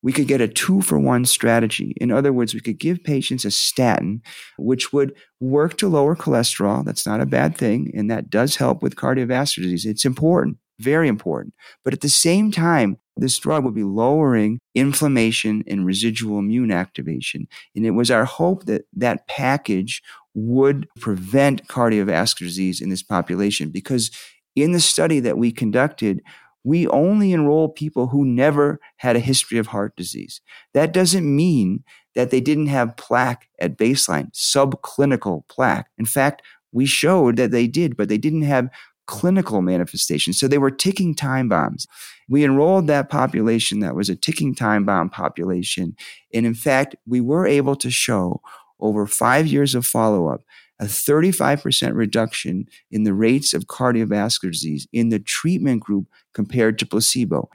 we 0.02 0.12
could 0.12 0.28
get 0.28 0.40
a 0.40 0.48
two 0.48 0.82
for 0.82 0.98
one 0.98 1.24
strategy. 1.24 1.92
In 2.00 2.12
other 2.12 2.32
words, 2.32 2.54
we 2.54 2.60
could 2.60 2.78
give 2.78 3.02
patients 3.02 3.44
a 3.44 3.50
statin, 3.50 4.22
which 4.56 4.92
would 4.92 5.12
work 5.40 5.76
to 5.78 5.88
lower 5.88 6.14
cholesterol. 6.14 6.84
That's 6.84 7.06
not 7.06 7.20
a 7.20 7.26
bad 7.26 7.56
thing. 7.56 7.90
And 7.94 8.10
that 8.10 8.30
does 8.30 8.56
help 8.56 8.82
with 8.82 8.94
cardiovascular 8.94 9.64
disease. 9.64 9.84
It's 9.84 10.04
important, 10.04 10.58
very 10.78 11.08
important. 11.08 11.54
But 11.84 11.92
at 11.92 12.02
the 12.02 12.08
same 12.08 12.52
time, 12.52 12.98
this 13.16 13.38
drug 13.38 13.64
would 13.64 13.74
be 13.74 13.82
lowering 13.82 14.60
inflammation 14.74 15.64
and 15.66 15.86
residual 15.86 16.38
immune 16.38 16.70
activation. 16.70 17.48
And 17.74 17.86
it 17.86 17.92
was 17.92 18.10
our 18.10 18.26
hope 18.26 18.66
that 18.66 18.82
that 18.94 19.26
package 19.26 20.02
would 20.36 20.86
prevent 21.00 21.66
cardiovascular 21.66 22.40
disease 22.40 22.80
in 22.82 22.90
this 22.90 23.02
population 23.02 23.70
because 23.70 24.10
in 24.54 24.72
the 24.72 24.80
study 24.80 25.18
that 25.18 25.38
we 25.38 25.50
conducted, 25.50 26.22
we 26.62 26.86
only 26.88 27.32
enroll 27.32 27.68
people 27.70 28.08
who 28.08 28.24
never 28.24 28.78
had 28.96 29.16
a 29.16 29.20
history 29.20 29.56
of 29.56 29.68
heart 29.68 29.96
disease. 29.96 30.42
That 30.74 30.92
doesn't 30.92 31.24
mean 31.24 31.84
that 32.14 32.30
they 32.30 32.40
didn't 32.40 32.66
have 32.66 32.96
plaque 32.96 33.48
at 33.60 33.78
baseline, 33.78 34.30
subclinical 34.32 35.48
plaque. 35.48 35.88
In 35.96 36.04
fact, 36.04 36.42
we 36.70 36.84
showed 36.84 37.36
that 37.36 37.50
they 37.50 37.66
did, 37.66 37.96
but 37.96 38.08
they 38.08 38.18
didn't 38.18 38.42
have 38.42 38.68
clinical 39.06 39.62
manifestations. 39.62 40.38
So 40.38 40.48
they 40.48 40.58
were 40.58 40.70
ticking 40.70 41.14
time 41.14 41.48
bombs. 41.48 41.86
We 42.28 42.44
enrolled 42.44 42.88
that 42.88 43.08
population 43.08 43.80
that 43.80 43.94
was 43.94 44.10
a 44.10 44.16
ticking 44.16 44.54
time 44.54 44.84
bomb 44.84 45.08
population. 45.08 45.96
And 46.34 46.44
in 46.44 46.54
fact, 46.54 46.96
we 47.06 47.20
were 47.20 47.46
able 47.46 47.76
to 47.76 47.90
show 47.90 48.42
over 48.80 49.06
five 49.06 49.46
years 49.46 49.74
of 49.74 49.86
follow 49.86 50.28
up 50.28 50.42
a 50.78 50.84
35% 50.84 51.94
reduction 51.94 52.66
in 52.90 53.04
the 53.04 53.14
rates 53.14 53.54
of 53.54 53.66
cardiovascular 53.66 54.52
disease 54.52 54.86
in 54.92 55.08
the 55.08 55.18
treatment 55.18 55.80
group 55.80 56.06
compared 56.34 56.78
to 56.78 56.86
placebo. 56.86 57.48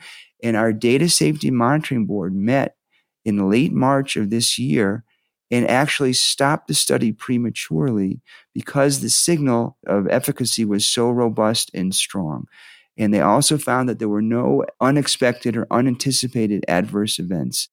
And 0.44 0.58
our 0.58 0.74
data 0.74 1.08
safety 1.10 1.52
monitoring 1.52 2.06
board 2.06 2.36
met 2.36 2.76
in 3.24 3.50
late 3.50 3.72
March 3.72 4.16
of 4.16 4.30
this 4.30 4.58
year 4.58 5.04
and 5.52 5.70
actually 5.70 6.14
stopped 6.14 6.68
the 6.68 6.74
study 6.74 7.12
prematurely 7.12 8.22
because 8.54 9.02
the 9.02 9.10
signal 9.10 9.78
of 9.86 10.08
efficacy 10.08 10.66
was 10.66 10.88
so 10.88 11.10
robust 11.10 11.70
and 11.74 11.94
strong. 11.94 12.48
And 12.98 13.14
they 13.14 13.22
also 13.22 13.58
found 13.58 13.88
that 13.90 14.00
there 14.00 14.10
were 14.10 14.22
no 14.22 14.66
unexpected 14.80 15.56
or 15.56 15.68
unanticipated 15.70 16.66
adverse 16.68 17.20
events. 17.20 17.70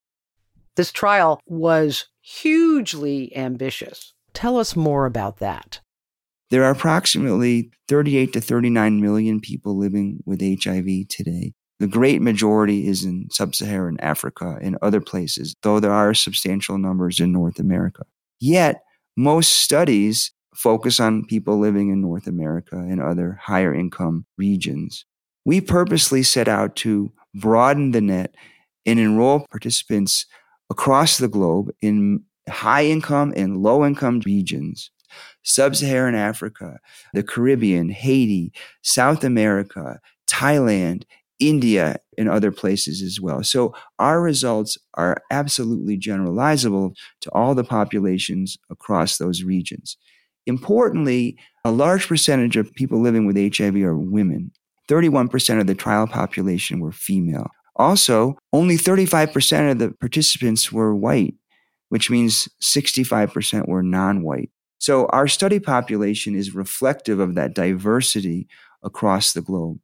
This 0.76 0.92
trial 0.92 1.40
was 1.46 2.06
hugely 2.28 3.34
ambitious. 3.36 4.12
Tell 4.34 4.58
us 4.58 4.76
more 4.76 5.06
about 5.06 5.38
that. 5.38 5.80
There 6.50 6.64
are 6.64 6.70
approximately 6.70 7.70
38 7.88 8.32
to 8.34 8.40
39 8.40 9.00
million 9.00 9.40
people 9.40 9.76
living 9.76 10.20
with 10.26 10.40
HIV 10.40 11.08
today. 11.08 11.52
The 11.78 11.86
great 11.86 12.20
majority 12.20 12.86
is 12.86 13.04
in 13.04 13.28
sub 13.30 13.54
Saharan 13.54 13.98
Africa 14.00 14.58
and 14.60 14.76
other 14.82 15.00
places, 15.00 15.54
though 15.62 15.80
there 15.80 15.92
are 15.92 16.12
substantial 16.12 16.76
numbers 16.76 17.20
in 17.20 17.32
North 17.32 17.58
America. 17.58 18.04
Yet, 18.40 18.82
most 19.16 19.52
studies 19.52 20.32
focus 20.54 21.00
on 21.00 21.24
people 21.24 21.58
living 21.58 21.90
in 21.90 22.00
North 22.00 22.26
America 22.26 22.76
and 22.76 23.00
other 23.00 23.38
higher 23.40 23.74
income 23.74 24.26
regions. 24.36 25.04
We 25.44 25.60
purposely 25.60 26.22
set 26.22 26.48
out 26.48 26.76
to 26.76 27.12
broaden 27.34 27.92
the 27.92 28.00
net 28.00 28.34
and 28.84 28.98
enroll 28.98 29.46
participants 29.50 30.26
across 30.70 31.18
the 31.18 31.28
globe 31.28 31.70
in 31.80 32.22
high 32.48 32.84
income 32.84 33.32
and 33.36 33.58
low 33.58 33.84
income 33.84 34.20
regions, 34.24 34.90
sub 35.42 35.76
Saharan 35.76 36.14
Africa, 36.14 36.78
the 37.14 37.22
Caribbean, 37.22 37.90
Haiti, 37.90 38.52
South 38.82 39.24
America, 39.24 40.00
Thailand, 40.26 41.04
India, 41.38 41.96
and 42.16 42.28
other 42.28 42.50
places 42.50 43.00
as 43.00 43.20
well. 43.20 43.42
So 43.42 43.74
our 43.98 44.20
results 44.20 44.76
are 44.94 45.22
absolutely 45.30 45.98
generalizable 45.98 46.94
to 47.20 47.30
all 47.30 47.54
the 47.54 47.64
populations 47.64 48.58
across 48.70 49.18
those 49.18 49.44
regions. 49.44 49.96
Importantly, 50.46 51.38
a 51.64 51.70
large 51.70 52.08
percentage 52.08 52.56
of 52.56 52.74
people 52.74 53.00
living 53.00 53.26
with 53.26 53.36
HIV 53.36 53.76
are 53.76 53.96
women. 53.96 54.50
31% 54.88 55.60
of 55.60 55.66
the 55.66 55.74
trial 55.74 56.06
population 56.06 56.80
were 56.80 56.92
female. 56.92 57.50
Also, 57.78 58.36
only 58.52 58.76
35% 58.76 59.70
of 59.70 59.78
the 59.78 59.90
participants 59.92 60.72
were 60.72 60.94
white 60.94 61.34
which 61.88 62.10
means 62.10 62.48
65% 62.62 63.66
were 63.68 63.82
non 63.82 64.22
white. 64.22 64.50
So 64.78 65.06
our 65.06 65.26
study 65.26 65.58
population 65.58 66.34
is 66.34 66.54
reflective 66.54 67.18
of 67.18 67.34
that 67.34 67.54
diversity 67.54 68.46
across 68.82 69.32
the 69.32 69.42
globe. 69.42 69.78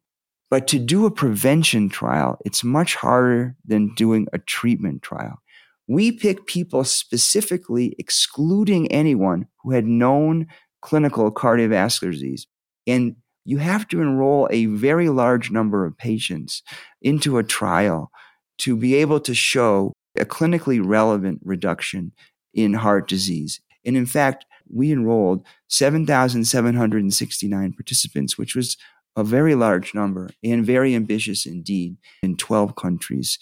But 0.49 0.67
to 0.67 0.79
do 0.79 1.05
a 1.05 1.11
prevention 1.11 1.89
trial, 1.89 2.37
it's 2.45 2.63
much 2.63 2.95
harder 2.95 3.55
than 3.65 3.93
doing 3.95 4.27
a 4.31 4.39
treatment 4.39 5.01
trial. 5.01 5.41
We 5.87 6.11
pick 6.11 6.45
people 6.45 6.83
specifically 6.83 7.95
excluding 7.99 8.91
anyone 8.91 9.47
who 9.61 9.71
had 9.71 9.85
known 9.85 10.47
clinical 10.81 11.31
cardiovascular 11.31 12.11
disease. 12.11 12.47
And 12.87 13.15
you 13.45 13.59
have 13.59 13.87
to 13.89 14.01
enroll 14.01 14.49
a 14.51 14.65
very 14.65 15.09
large 15.09 15.51
number 15.51 15.85
of 15.85 15.97
patients 15.97 16.63
into 17.01 17.37
a 17.37 17.43
trial 17.43 18.11
to 18.57 18.75
be 18.75 18.95
able 18.95 19.19
to 19.21 19.35
show 19.35 19.93
a 20.19 20.25
clinically 20.25 20.81
relevant 20.83 21.39
reduction 21.43 22.11
in 22.53 22.73
heart 22.73 23.07
disease. 23.07 23.61
And 23.85 23.95
in 23.95 24.05
fact, 24.05 24.45
we 24.73 24.91
enrolled 24.91 25.45
7,769 25.69 27.73
participants, 27.73 28.37
which 28.37 28.55
was 28.55 28.77
a 29.15 29.23
very 29.23 29.55
large 29.55 29.93
number 29.93 30.29
and 30.43 30.65
very 30.65 30.95
ambitious 30.95 31.45
indeed 31.45 31.97
in 32.23 32.35
12 32.35 32.75
countries. 32.75 33.39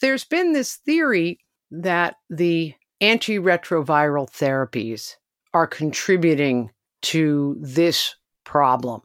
There's 0.00 0.24
been 0.24 0.52
this 0.52 0.76
theory 0.76 1.38
that 1.70 2.16
the 2.28 2.74
antiretroviral 3.00 4.30
therapies 4.30 5.16
are 5.52 5.66
contributing 5.66 6.70
to 7.02 7.56
this 7.60 8.14
problem. 8.44 9.02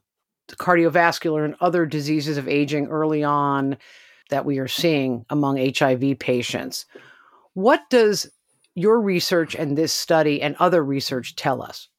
The 0.47 0.55
cardiovascular 0.55 1.45
and 1.45 1.55
other 1.61 1.85
diseases 1.85 2.37
of 2.37 2.47
aging 2.47 2.87
early 2.87 3.23
on, 3.23 3.77
that 4.29 4.45
we 4.45 4.59
are 4.59 4.67
seeing 4.67 5.25
among 5.29 5.57
HIV 5.57 6.19
patients. 6.19 6.85
What 7.53 7.81
does 7.89 8.29
your 8.75 9.01
research 9.01 9.55
and 9.55 9.77
this 9.77 9.91
study 9.91 10.41
and 10.41 10.55
other 10.59 10.83
research 10.83 11.35
tell 11.35 11.61
us? 11.61 11.89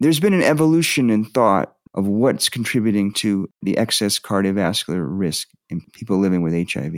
There's 0.00 0.20
been 0.20 0.34
an 0.34 0.42
evolution 0.42 1.10
in 1.10 1.26
thought 1.26 1.76
of 1.94 2.06
what's 2.06 2.48
contributing 2.48 3.12
to 3.12 3.48
the 3.62 3.76
excess 3.76 4.18
cardiovascular 4.18 5.04
risk 5.06 5.48
in 5.68 5.82
people 5.92 6.18
living 6.18 6.42
with 6.42 6.54
HIV. 6.54 6.94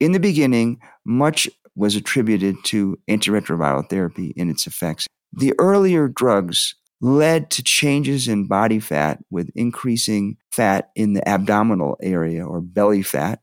In 0.00 0.12
the 0.12 0.18
beginning, 0.18 0.80
much 1.04 1.48
was 1.76 1.94
attributed 1.94 2.56
to 2.64 2.98
antiretroviral 3.08 3.88
therapy 3.88 4.34
and 4.36 4.50
its 4.50 4.66
effects. 4.66 5.06
The 5.32 5.54
earlier 5.58 6.08
drugs 6.08 6.74
led 7.02 7.50
to 7.50 7.62
changes 7.64 8.28
in 8.28 8.46
body 8.46 8.78
fat 8.78 9.18
with 9.30 9.50
increasing 9.56 10.36
fat 10.52 10.90
in 10.94 11.12
the 11.12 11.28
abdominal 11.28 11.98
area 12.00 12.46
or 12.46 12.60
belly 12.60 13.02
fat 13.02 13.40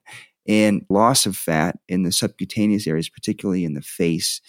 and 0.47 0.85
loss 0.89 1.25
of 1.25 1.35
fat 1.35 1.77
in 1.89 2.03
the 2.03 2.11
subcutaneous 2.11 2.87
areas, 2.87 3.09
particularly 3.09 3.65
in 3.65 3.73
the 3.73 3.81
face. 3.81 4.39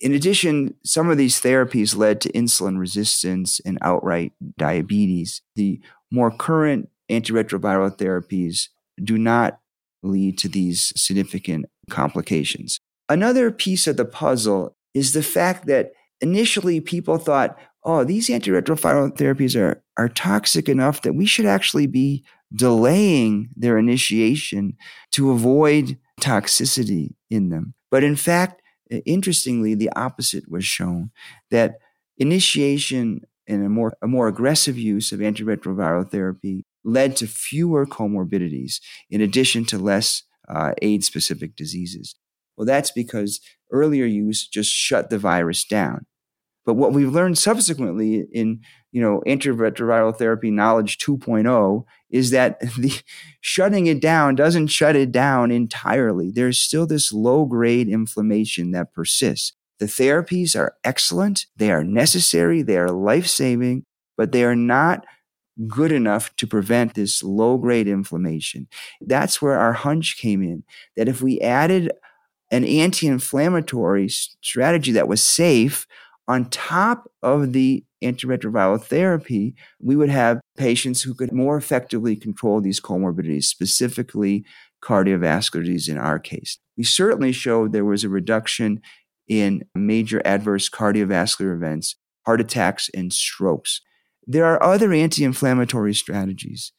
In 0.00 0.12
addition, 0.12 0.74
some 0.84 1.10
of 1.10 1.18
these 1.18 1.40
therapies 1.40 1.94
led 1.94 2.20
to 2.22 2.32
insulin 2.32 2.78
resistance 2.78 3.60
and 3.60 3.78
outright 3.82 4.32
diabetes. 4.58 5.42
The 5.54 5.80
more 6.10 6.30
current 6.30 6.88
antiretroviral 7.10 7.96
therapies 7.96 8.68
do 9.02 9.18
not 9.18 9.60
lead 10.02 10.38
to 10.38 10.48
these 10.48 10.92
significant 10.96 11.66
complications. 11.90 12.80
Another 13.08 13.50
piece 13.50 13.86
of 13.86 13.98
the 13.98 14.04
puzzle 14.04 14.74
is 14.94 15.12
the 15.12 15.22
fact 15.22 15.66
that 15.66 15.92
initially 16.20 16.80
people 16.80 17.18
thought, 17.18 17.58
oh, 17.84 18.04
these 18.04 18.28
antiretroviral 18.28 19.16
therapies 19.16 19.60
are, 19.60 19.82
are 19.96 20.08
toxic 20.08 20.68
enough 20.68 21.02
that 21.02 21.14
we 21.14 21.26
should 21.26 21.46
actually 21.46 21.86
be 21.86 22.24
delaying 22.54 23.48
their 23.56 23.78
initiation 23.78 24.76
to 25.12 25.30
avoid 25.30 25.98
toxicity 26.20 27.14
in 27.30 27.50
them. 27.50 27.74
But 27.90 28.04
in 28.04 28.16
fact, 28.16 28.62
interestingly, 29.04 29.74
the 29.74 29.90
opposite 29.96 30.50
was 30.50 30.64
shown 30.64 31.10
that 31.50 31.76
initiation 32.16 33.22
and 33.46 33.64
a 33.64 33.68
more, 33.68 33.94
a 34.02 34.06
more 34.06 34.28
aggressive 34.28 34.78
use 34.78 35.12
of 35.12 35.20
antiretroviral 35.20 36.10
therapy 36.10 36.64
led 36.84 37.16
to 37.16 37.26
fewer 37.26 37.86
comorbidities 37.86 38.80
in 39.10 39.20
addition 39.20 39.64
to 39.66 39.78
less 39.78 40.22
uh, 40.48 40.72
AIDS 40.80 41.06
specific 41.06 41.56
diseases. 41.56 42.14
Well, 42.56 42.66
that's 42.66 42.90
because 42.90 43.40
earlier 43.72 44.04
use 44.04 44.46
just 44.46 44.70
shut 44.70 45.10
the 45.10 45.18
virus 45.18 45.64
down. 45.64 46.06
But 46.64 46.74
what 46.74 46.92
we've 46.92 47.12
learned 47.12 47.38
subsequently 47.38 48.26
in 48.32 48.60
you 48.92 49.00
know 49.00 49.22
antiretroviral 49.26 50.16
therapy 50.16 50.50
knowledge 50.50 50.98
2.0 50.98 51.84
is 52.10 52.30
that 52.30 52.60
the 52.78 53.00
shutting 53.40 53.86
it 53.86 54.00
down 54.00 54.34
doesn't 54.34 54.68
shut 54.68 54.96
it 54.96 55.12
down 55.12 55.50
entirely. 55.50 56.30
There's 56.30 56.58
still 56.58 56.86
this 56.86 57.12
low 57.12 57.44
grade 57.44 57.88
inflammation 57.88 58.70
that 58.72 58.92
persists. 58.92 59.52
The 59.80 59.86
therapies 59.86 60.56
are 60.56 60.76
excellent, 60.84 61.46
they 61.56 61.70
are 61.70 61.84
necessary, 61.84 62.62
they 62.62 62.78
are 62.78 62.90
life 62.90 63.26
saving, 63.26 63.84
but 64.16 64.30
they 64.32 64.44
are 64.44 64.56
not 64.56 65.04
good 65.66 65.92
enough 65.92 66.34
to 66.36 66.46
prevent 66.46 66.94
this 66.94 67.22
low 67.22 67.58
grade 67.58 67.88
inflammation. 67.88 68.68
That's 69.00 69.40
where 69.40 69.58
our 69.58 69.72
hunch 69.72 70.16
came 70.16 70.42
in 70.42 70.64
that 70.96 71.08
if 71.08 71.22
we 71.22 71.40
added 71.40 71.92
an 72.50 72.64
anti 72.64 73.06
inflammatory 73.06 74.08
strategy 74.08 74.92
that 74.92 75.08
was 75.08 75.22
safe 75.22 75.86
on 76.26 76.48
top 76.50 77.10
of 77.22 77.52
the 77.52 77.84
antiretroviral 78.02 78.82
therapy, 78.82 79.54
we 79.80 79.96
would 79.96 80.10
have 80.10 80.40
patients 80.56 81.02
who 81.02 81.14
could 81.14 81.32
more 81.32 81.56
effectively 81.56 82.16
control 82.16 82.60
these 82.60 82.80
comorbidities, 82.80 83.44
specifically 83.44 84.44
cardiovascular 84.82 85.64
disease 85.64 85.88
in 85.88 85.98
our 85.98 86.18
case. 86.18 86.58
We 86.76 86.84
certainly 86.84 87.32
showed 87.32 87.72
there 87.72 87.84
was 87.84 88.04
a 88.04 88.08
reduction 88.08 88.80
in 89.26 89.64
major 89.74 90.20
adverse 90.24 90.68
cardiovascular 90.68 91.54
events, 91.54 91.96
heart 92.26 92.40
attacks, 92.40 92.90
and 92.94 93.12
strokes. 93.12 93.80
There 94.26 94.44
are 94.44 94.62
other 94.62 94.92
anti 94.92 95.24
inflammatory 95.24 95.94
strategies. 95.94 96.72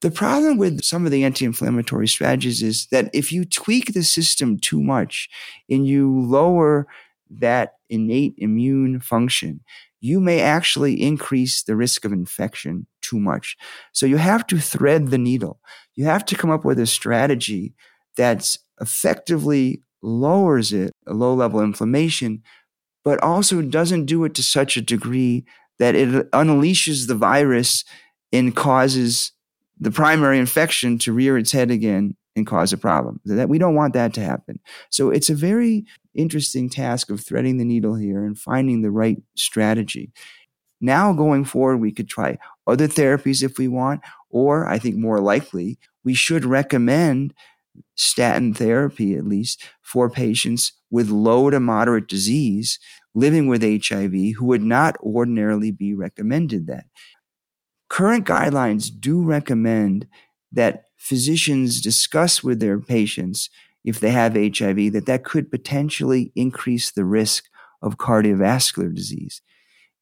The 0.00 0.10
problem 0.10 0.58
with 0.58 0.82
some 0.82 1.06
of 1.06 1.12
the 1.12 1.24
anti 1.24 1.44
inflammatory 1.44 2.08
strategies 2.08 2.62
is 2.62 2.86
that 2.90 3.10
if 3.12 3.32
you 3.32 3.44
tweak 3.44 3.94
the 3.94 4.02
system 4.02 4.58
too 4.58 4.82
much 4.82 5.28
and 5.70 5.86
you 5.86 6.20
lower 6.20 6.86
that 7.30 7.74
innate 7.94 8.34
immune 8.38 9.00
function, 9.00 9.60
you 10.00 10.20
may 10.20 10.40
actually 10.40 11.00
increase 11.00 11.62
the 11.62 11.76
risk 11.76 12.04
of 12.04 12.12
infection 12.12 12.86
too 13.00 13.18
much. 13.18 13.56
So 13.92 14.04
you 14.04 14.18
have 14.18 14.46
to 14.48 14.58
thread 14.58 15.08
the 15.08 15.18
needle. 15.18 15.60
You 15.94 16.04
have 16.04 16.24
to 16.26 16.34
come 16.34 16.50
up 16.50 16.64
with 16.64 16.78
a 16.78 16.86
strategy 16.86 17.74
that 18.16 18.56
effectively 18.80 19.82
lowers 20.02 20.72
it, 20.72 20.92
a 21.06 21.14
low 21.14 21.34
level 21.34 21.60
inflammation, 21.60 22.42
but 23.04 23.22
also 23.22 23.62
doesn't 23.62 24.06
do 24.06 24.24
it 24.24 24.34
to 24.34 24.42
such 24.42 24.76
a 24.76 24.82
degree 24.82 25.44
that 25.78 25.94
it 25.94 26.30
unleashes 26.32 27.08
the 27.08 27.14
virus 27.14 27.84
and 28.32 28.54
causes 28.54 29.32
the 29.78 29.90
primary 29.90 30.38
infection 30.38 30.98
to 30.98 31.12
rear 31.12 31.36
its 31.36 31.52
head 31.52 31.70
again 31.70 32.16
and 32.36 32.46
cause 32.46 32.72
a 32.72 32.78
problem. 32.78 33.20
That 33.24 33.48
we 33.48 33.58
don't 33.58 33.74
want 33.74 33.94
that 33.94 34.14
to 34.14 34.20
happen. 34.20 34.60
So 34.90 35.10
it's 35.10 35.30
a 35.30 35.34
very 35.34 35.86
interesting 36.14 36.68
task 36.68 37.10
of 37.10 37.20
threading 37.20 37.58
the 37.58 37.64
needle 37.64 37.94
here 37.94 38.24
and 38.24 38.38
finding 38.38 38.82
the 38.82 38.90
right 38.90 39.20
strategy. 39.36 40.12
Now, 40.80 41.12
going 41.12 41.44
forward, 41.44 41.78
we 41.78 41.92
could 41.92 42.08
try 42.08 42.38
other 42.66 42.88
therapies 42.88 43.42
if 43.42 43.58
we 43.58 43.68
want, 43.68 44.00
or 44.30 44.66
I 44.66 44.78
think 44.78 44.96
more 44.96 45.20
likely, 45.20 45.78
we 46.04 46.14
should 46.14 46.44
recommend 46.44 47.32
statin 47.94 48.54
therapy, 48.54 49.14
at 49.14 49.26
least 49.26 49.64
for 49.82 50.10
patients 50.10 50.72
with 50.90 51.08
low 51.10 51.50
to 51.50 51.60
moderate 51.60 52.08
disease 52.08 52.78
living 53.14 53.46
with 53.46 53.62
HIV 53.62 54.12
who 54.36 54.44
would 54.46 54.62
not 54.62 54.96
ordinarily 55.00 55.70
be 55.70 55.94
recommended 55.94 56.66
that. 56.66 56.86
Current 57.88 58.26
guidelines 58.26 58.90
do 58.98 59.22
recommend 59.22 60.08
that 60.52 60.84
physicians 60.96 61.80
discuss 61.80 62.42
with 62.42 62.60
their 62.60 62.80
patients 62.80 63.50
if 63.84 64.00
they 64.00 64.10
have 64.10 64.34
HIV, 64.34 64.92
that 64.92 65.06
that 65.06 65.24
could 65.24 65.50
potentially 65.50 66.32
increase 66.34 66.90
the 66.90 67.04
risk 67.04 67.44
of 67.82 67.98
cardiovascular 67.98 68.94
disease. 68.94 69.42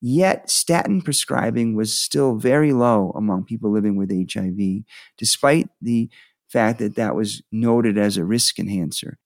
Yet 0.00 0.50
statin 0.50 1.02
prescribing 1.02 1.76
was 1.76 1.96
still 1.96 2.36
very 2.36 2.72
low 2.72 3.12
among 3.16 3.44
people 3.44 3.70
living 3.70 3.96
with 3.96 4.10
HIV, 4.10 4.84
despite 5.16 5.68
the 5.80 6.10
fact 6.48 6.78
that 6.80 6.96
that 6.96 7.14
was 7.14 7.42
noted 7.52 7.98
as 7.98 8.16
a 8.16 8.24
risk 8.24 8.58
enhancer. 8.58 9.18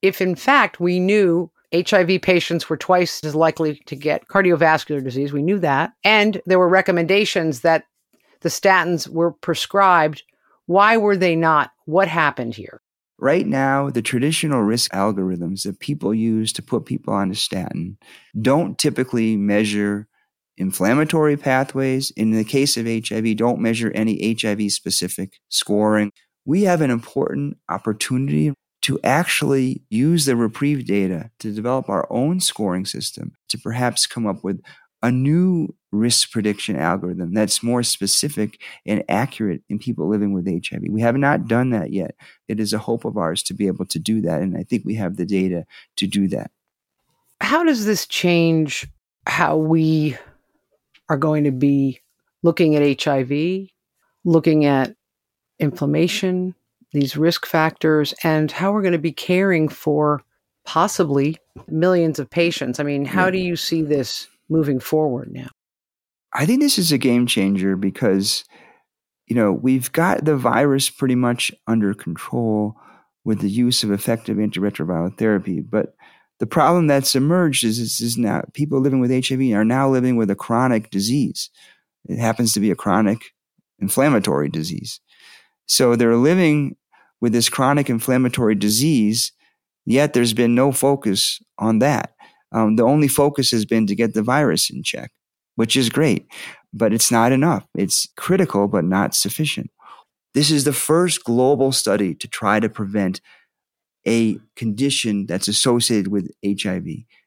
If 0.00 0.20
in 0.20 0.34
fact 0.34 0.80
we 0.80 0.98
knew 0.98 1.50
HIV 1.74 2.22
patients 2.22 2.68
were 2.68 2.76
twice 2.76 3.22
as 3.24 3.34
likely 3.34 3.76
to 3.86 3.96
get 3.96 4.28
cardiovascular 4.28 5.02
disease, 5.02 5.32
we 5.32 5.42
knew 5.42 5.58
that, 5.60 5.92
and 6.04 6.40
there 6.44 6.58
were 6.58 6.68
recommendations 6.68 7.60
that 7.60 7.84
the 8.40 8.48
statins 8.48 9.08
were 9.08 9.32
prescribed, 9.32 10.22
why 10.66 10.96
were 10.96 11.16
they 11.16 11.36
not? 11.36 11.70
What 11.86 12.08
happened 12.08 12.54
here? 12.54 12.80
Right 13.22 13.46
now, 13.46 13.88
the 13.88 14.02
traditional 14.02 14.62
risk 14.62 14.90
algorithms 14.90 15.62
that 15.62 15.78
people 15.78 16.12
use 16.12 16.52
to 16.54 16.60
put 16.60 16.86
people 16.86 17.14
on 17.14 17.30
a 17.30 17.36
statin 17.36 17.96
don't 18.40 18.76
typically 18.76 19.36
measure 19.36 20.08
inflammatory 20.56 21.36
pathways. 21.36 22.10
In 22.16 22.32
the 22.32 22.42
case 22.42 22.76
of 22.76 22.86
HIV, 22.86 23.36
don't 23.36 23.60
measure 23.60 23.92
any 23.94 24.36
HIV 24.36 24.72
specific 24.72 25.34
scoring. 25.50 26.10
We 26.44 26.62
have 26.62 26.80
an 26.80 26.90
important 26.90 27.58
opportunity 27.68 28.54
to 28.82 28.98
actually 29.04 29.84
use 29.88 30.24
the 30.24 30.34
reprieve 30.34 30.84
data 30.84 31.30
to 31.38 31.54
develop 31.54 31.88
our 31.88 32.08
own 32.10 32.40
scoring 32.40 32.86
system 32.86 33.34
to 33.50 33.56
perhaps 33.56 34.08
come 34.08 34.26
up 34.26 34.42
with 34.42 34.60
a 35.00 35.12
new 35.12 35.68
risk 35.92 36.30
prediction 36.30 36.74
algorithm 36.74 37.34
that's 37.34 37.62
more 37.62 37.82
specific 37.82 38.58
and 38.86 39.04
accurate 39.08 39.62
in 39.68 39.78
people 39.78 40.08
living 40.08 40.32
with 40.32 40.46
HIV. 40.46 40.82
We 40.88 41.02
have 41.02 41.16
not 41.16 41.46
done 41.46 41.70
that 41.70 41.92
yet. 41.92 42.16
It 42.48 42.58
is 42.58 42.72
a 42.72 42.78
hope 42.78 43.04
of 43.04 43.18
ours 43.18 43.42
to 43.44 43.54
be 43.54 43.66
able 43.66 43.84
to 43.86 43.98
do 43.98 44.22
that. 44.22 44.40
And 44.40 44.56
I 44.56 44.62
think 44.62 44.84
we 44.84 44.94
have 44.94 45.16
the 45.16 45.26
data 45.26 45.66
to 45.96 46.06
do 46.06 46.28
that. 46.28 46.50
How 47.40 47.62
does 47.62 47.84
this 47.84 48.06
change 48.06 48.88
how 49.26 49.56
we 49.56 50.16
are 51.08 51.16
going 51.18 51.44
to 51.44 51.52
be 51.52 52.00
looking 52.42 52.74
at 52.74 53.02
HIV, 53.02 53.68
looking 54.24 54.64
at 54.64 54.96
inflammation, 55.58 56.54
these 56.92 57.16
risk 57.16 57.44
factors, 57.46 58.14
and 58.22 58.50
how 58.50 58.72
we're 58.72 58.82
going 58.82 58.92
to 58.92 58.98
be 58.98 59.12
caring 59.12 59.68
for 59.68 60.22
possibly 60.64 61.36
millions 61.68 62.18
of 62.18 62.30
patients? 62.30 62.80
I 62.80 62.82
mean, 62.84 63.04
how 63.04 63.30
do 63.30 63.38
you 63.38 63.56
see 63.56 63.82
this 63.82 64.28
moving 64.48 64.80
forward 64.80 65.30
now? 65.30 65.48
I 66.34 66.46
think 66.46 66.60
this 66.60 66.78
is 66.78 66.92
a 66.92 66.98
game 66.98 67.26
changer 67.26 67.76
because, 67.76 68.44
you 69.26 69.36
know, 69.36 69.52
we've 69.52 69.92
got 69.92 70.24
the 70.24 70.36
virus 70.36 70.90
pretty 70.90 71.14
much 71.14 71.52
under 71.66 71.94
control 71.94 72.76
with 73.24 73.40
the 73.40 73.50
use 73.50 73.82
of 73.82 73.92
effective 73.92 74.38
antiretroviral 74.38 75.16
therapy. 75.16 75.60
But 75.60 75.94
the 76.40 76.46
problem 76.46 76.86
that's 76.86 77.14
emerged 77.14 77.64
is, 77.64 77.78
is, 77.78 78.00
is 78.00 78.18
now 78.18 78.42
people 78.52 78.80
living 78.80 79.00
with 79.00 79.10
HIV 79.10 79.40
are 79.52 79.64
now 79.64 79.88
living 79.88 80.16
with 80.16 80.30
a 80.30 80.34
chronic 80.34 80.90
disease. 80.90 81.50
It 82.08 82.18
happens 82.18 82.52
to 82.54 82.60
be 82.60 82.70
a 82.70 82.76
chronic 82.76 83.18
inflammatory 83.78 84.48
disease. 84.48 85.00
So 85.66 85.94
they're 85.94 86.16
living 86.16 86.76
with 87.20 87.32
this 87.32 87.48
chronic 87.48 87.88
inflammatory 87.88 88.54
disease, 88.54 89.32
yet 89.86 90.12
there's 90.12 90.34
been 90.34 90.54
no 90.54 90.72
focus 90.72 91.40
on 91.58 91.78
that. 91.78 92.14
Um, 92.50 92.76
the 92.76 92.82
only 92.82 93.08
focus 93.08 93.50
has 93.52 93.64
been 93.64 93.86
to 93.86 93.94
get 93.94 94.14
the 94.14 94.22
virus 94.22 94.68
in 94.68 94.82
check, 94.82 95.12
which 95.56 95.76
is 95.76 95.90
great, 95.90 96.26
but 96.72 96.92
it's 96.92 97.10
not 97.10 97.32
enough. 97.32 97.66
It's 97.74 98.08
critical, 98.16 98.68
but 98.68 98.84
not 98.84 99.14
sufficient. 99.14 99.70
This 100.34 100.50
is 100.50 100.64
the 100.64 100.72
first 100.72 101.24
global 101.24 101.72
study 101.72 102.14
to 102.14 102.28
try 102.28 102.60
to 102.60 102.68
prevent 102.68 103.20
a 104.06 104.38
condition 104.56 105.26
that's 105.26 105.48
associated 105.48 106.08
with 106.08 106.30
HIV, 106.44 106.86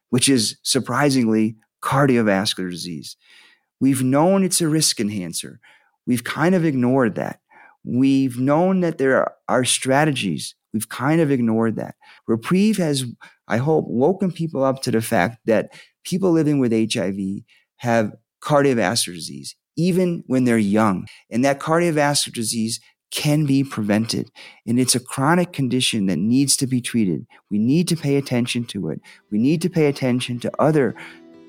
which 0.10 0.28
is 0.28 0.58
surprisingly 0.64 1.56
cardiovascular 1.82 2.70
disease. 2.70 3.16
We've 3.80 4.04
known 4.04 4.44
it's 4.44 4.62
a 4.62 4.68
risk 4.68 5.00
enhancer. 5.00 5.60
We've 6.08 6.24
kind 6.24 6.56
of 6.56 6.66
ignored 6.66 7.16
that. 7.16 7.40
We've 7.84 8.40
known 8.40 8.80
that 8.80 8.98
there 8.98 9.32
are 9.48 9.64
strategies. 9.64 10.56
We've 10.74 10.90
kind 10.90 11.22
of 11.22 11.32
ignored 11.32 11.76
that. 11.76 11.96
Reprieve 12.28 12.78
has 12.78 13.06
I 13.48 13.58
hope, 13.58 13.86
woken 13.88 14.32
people 14.32 14.64
up 14.64 14.82
to 14.84 14.92
the 14.92 15.02
fact 15.02 15.38
that 15.46 15.72
people 16.04 16.32
living 16.32 16.60
with 16.60 16.72
HIV 16.72 17.44
have 17.78 18.14
cardiovascular 18.42 19.14
disease, 19.14 19.56
even 19.76 20.24
when 20.28 20.46
they're 20.46 20.58
young. 20.58 21.08
And 21.30 21.44
that 21.44 21.60
cardiovascular 21.60 22.34
disease 22.34 22.80
can 23.12 23.46
be 23.46 23.64
prevented. 23.64 24.30
And 24.68 24.80
it's 24.80 24.96
a 24.96 25.00
chronic 25.00 25.54
condition 25.54 26.08
that 26.08 26.18
needs 26.18 26.58
to 26.58 26.68
be 26.68 26.82
treated. 26.82 27.26
We 27.50 27.60
need 27.60 27.88
to 27.88 27.96
pay 27.96 28.18
attention 28.18 28.66
to 28.66 28.90
it. 28.90 29.00
We 29.32 29.38
need 29.38 29.62
to 29.62 29.70
pay 29.70 29.86
attention 29.88 30.40
to 30.42 30.52
other 30.60 30.96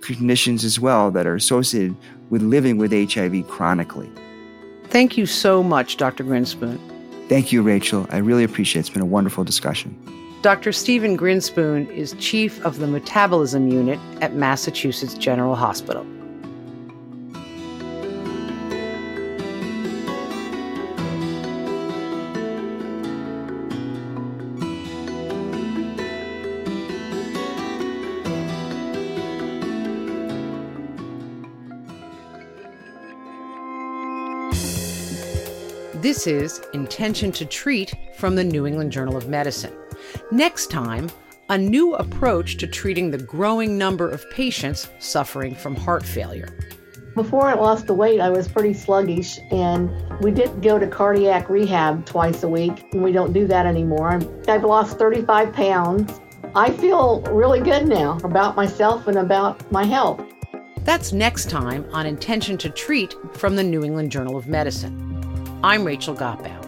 conditions 0.01 0.65
as 0.65 0.79
well 0.79 1.11
that 1.11 1.27
are 1.27 1.35
associated 1.35 1.97
with 2.31 2.43
living 2.43 2.77
with 2.79 2.93
HIV 2.93 3.49
chronically. 3.49 4.11
Thank 4.85 5.19
you 5.19 5.27
so 5.27 5.62
much, 5.62 5.97
Dr. 5.97 6.23
Grinspoon. 6.23 6.79
Thank 7.29 7.51
you, 7.51 7.62
Rachel. 7.62 8.07
I 8.11 8.19
really 8.19 8.45
appreciate 8.45 8.81
it. 8.81 8.87
It's 8.87 8.91
been 8.91 9.03
a 9.03 9.07
wonderful 9.07 9.43
discussion. 9.43 9.99
Dr. 10.43 10.71
Steven 10.71 11.19
Grinspoon 11.19 11.91
is 11.91 12.15
chief 12.21 12.65
of 12.65 12.79
the 12.79 12.87
metabolism 12.87 13.67
unit 13.67 13.99
at 14.21 14.35
Massachusetts 14.35 15.15
General 15.15 15.57
Hospital. 15.57 16.07
This 36.16 36.26
is 36.26 36.62
Intention 36.72 37.31
to 37.33 37.44
Treat 37.44 37.94
from 38.14 38.37
the 38.37 38.42
New 38.42 38.66
England 38.66 38.90
Journal 38.90 39.18
of 39.18 39.29
Medicine. 39.29 39.74
Next 40.33 40.70
time, 40.70 41.11
a 41.50 41.59
new 41.59 41.92
approach 41.92 42.57
to 42.57 42.66
treating 42.66 43.11
the 43.11 43.18
growing 43.18 43.76
number 43.76 44.09
of 44.09 44.24
patients 44.31 44.88
suffering 44.98 45.55
from 45.55 45.76
heart 45.76 46.02
failure. 46.02 46.48
Before 47.14 47.46
I 47.46 47.52
lost 47.52 47.87
the 47.87 47.92
weight, 47.92 48.18
I 48.18 48.31
was 48.31 48.48
pretty 48.48 48.72
sluggish, 48.72 49.38
and 49.50 49.90
we 50.22 50.31
did 50.31 50.62
go 50.62 50.79
to 50.79 50.87
cardiac 50.87 51.50
rehab 51.50 52.07
twice 52.07 52.42
a 52.44 52.48
week, 52.48 52.87
and 52.94 53.05
we 53.05 53.12
don't 53.12 53.35
do 53.35 53.46
that 53.48 53.66
anymore. 53.66 54.18
I've 54.48 54.64
lost 54.64 54.98
35 54.98 55.52
pounds. 55.52 56.18
I 56.55 56.70
feel 56.70 57.20
really 57.31 57.61
good 57.61 57.87
now 57.87 58.18
about 58.24 58.57
myself 58.57 59.07
and 59.07 59.18
about 59.18 59.70
my 59.70 59.85
health. 59.85 60.22
That's 60.79 61.12
next 61.12 61.50
time 61.50 61.85
on 61.92 62.07
Intention 62.07 62.57
to 62.57 62.70
Treat 62.70 63.14
from 63.35 63.55
the 63.55 63.62
New 63.62 63.85
England 63.85 64.11
Journal 64.11 64.38
of 64.38 64.46
Medicine. 64.48 65.15
I'm 65.62 65.85
Rachel 65.85 66.14
Gotbaum. 66.14 66.65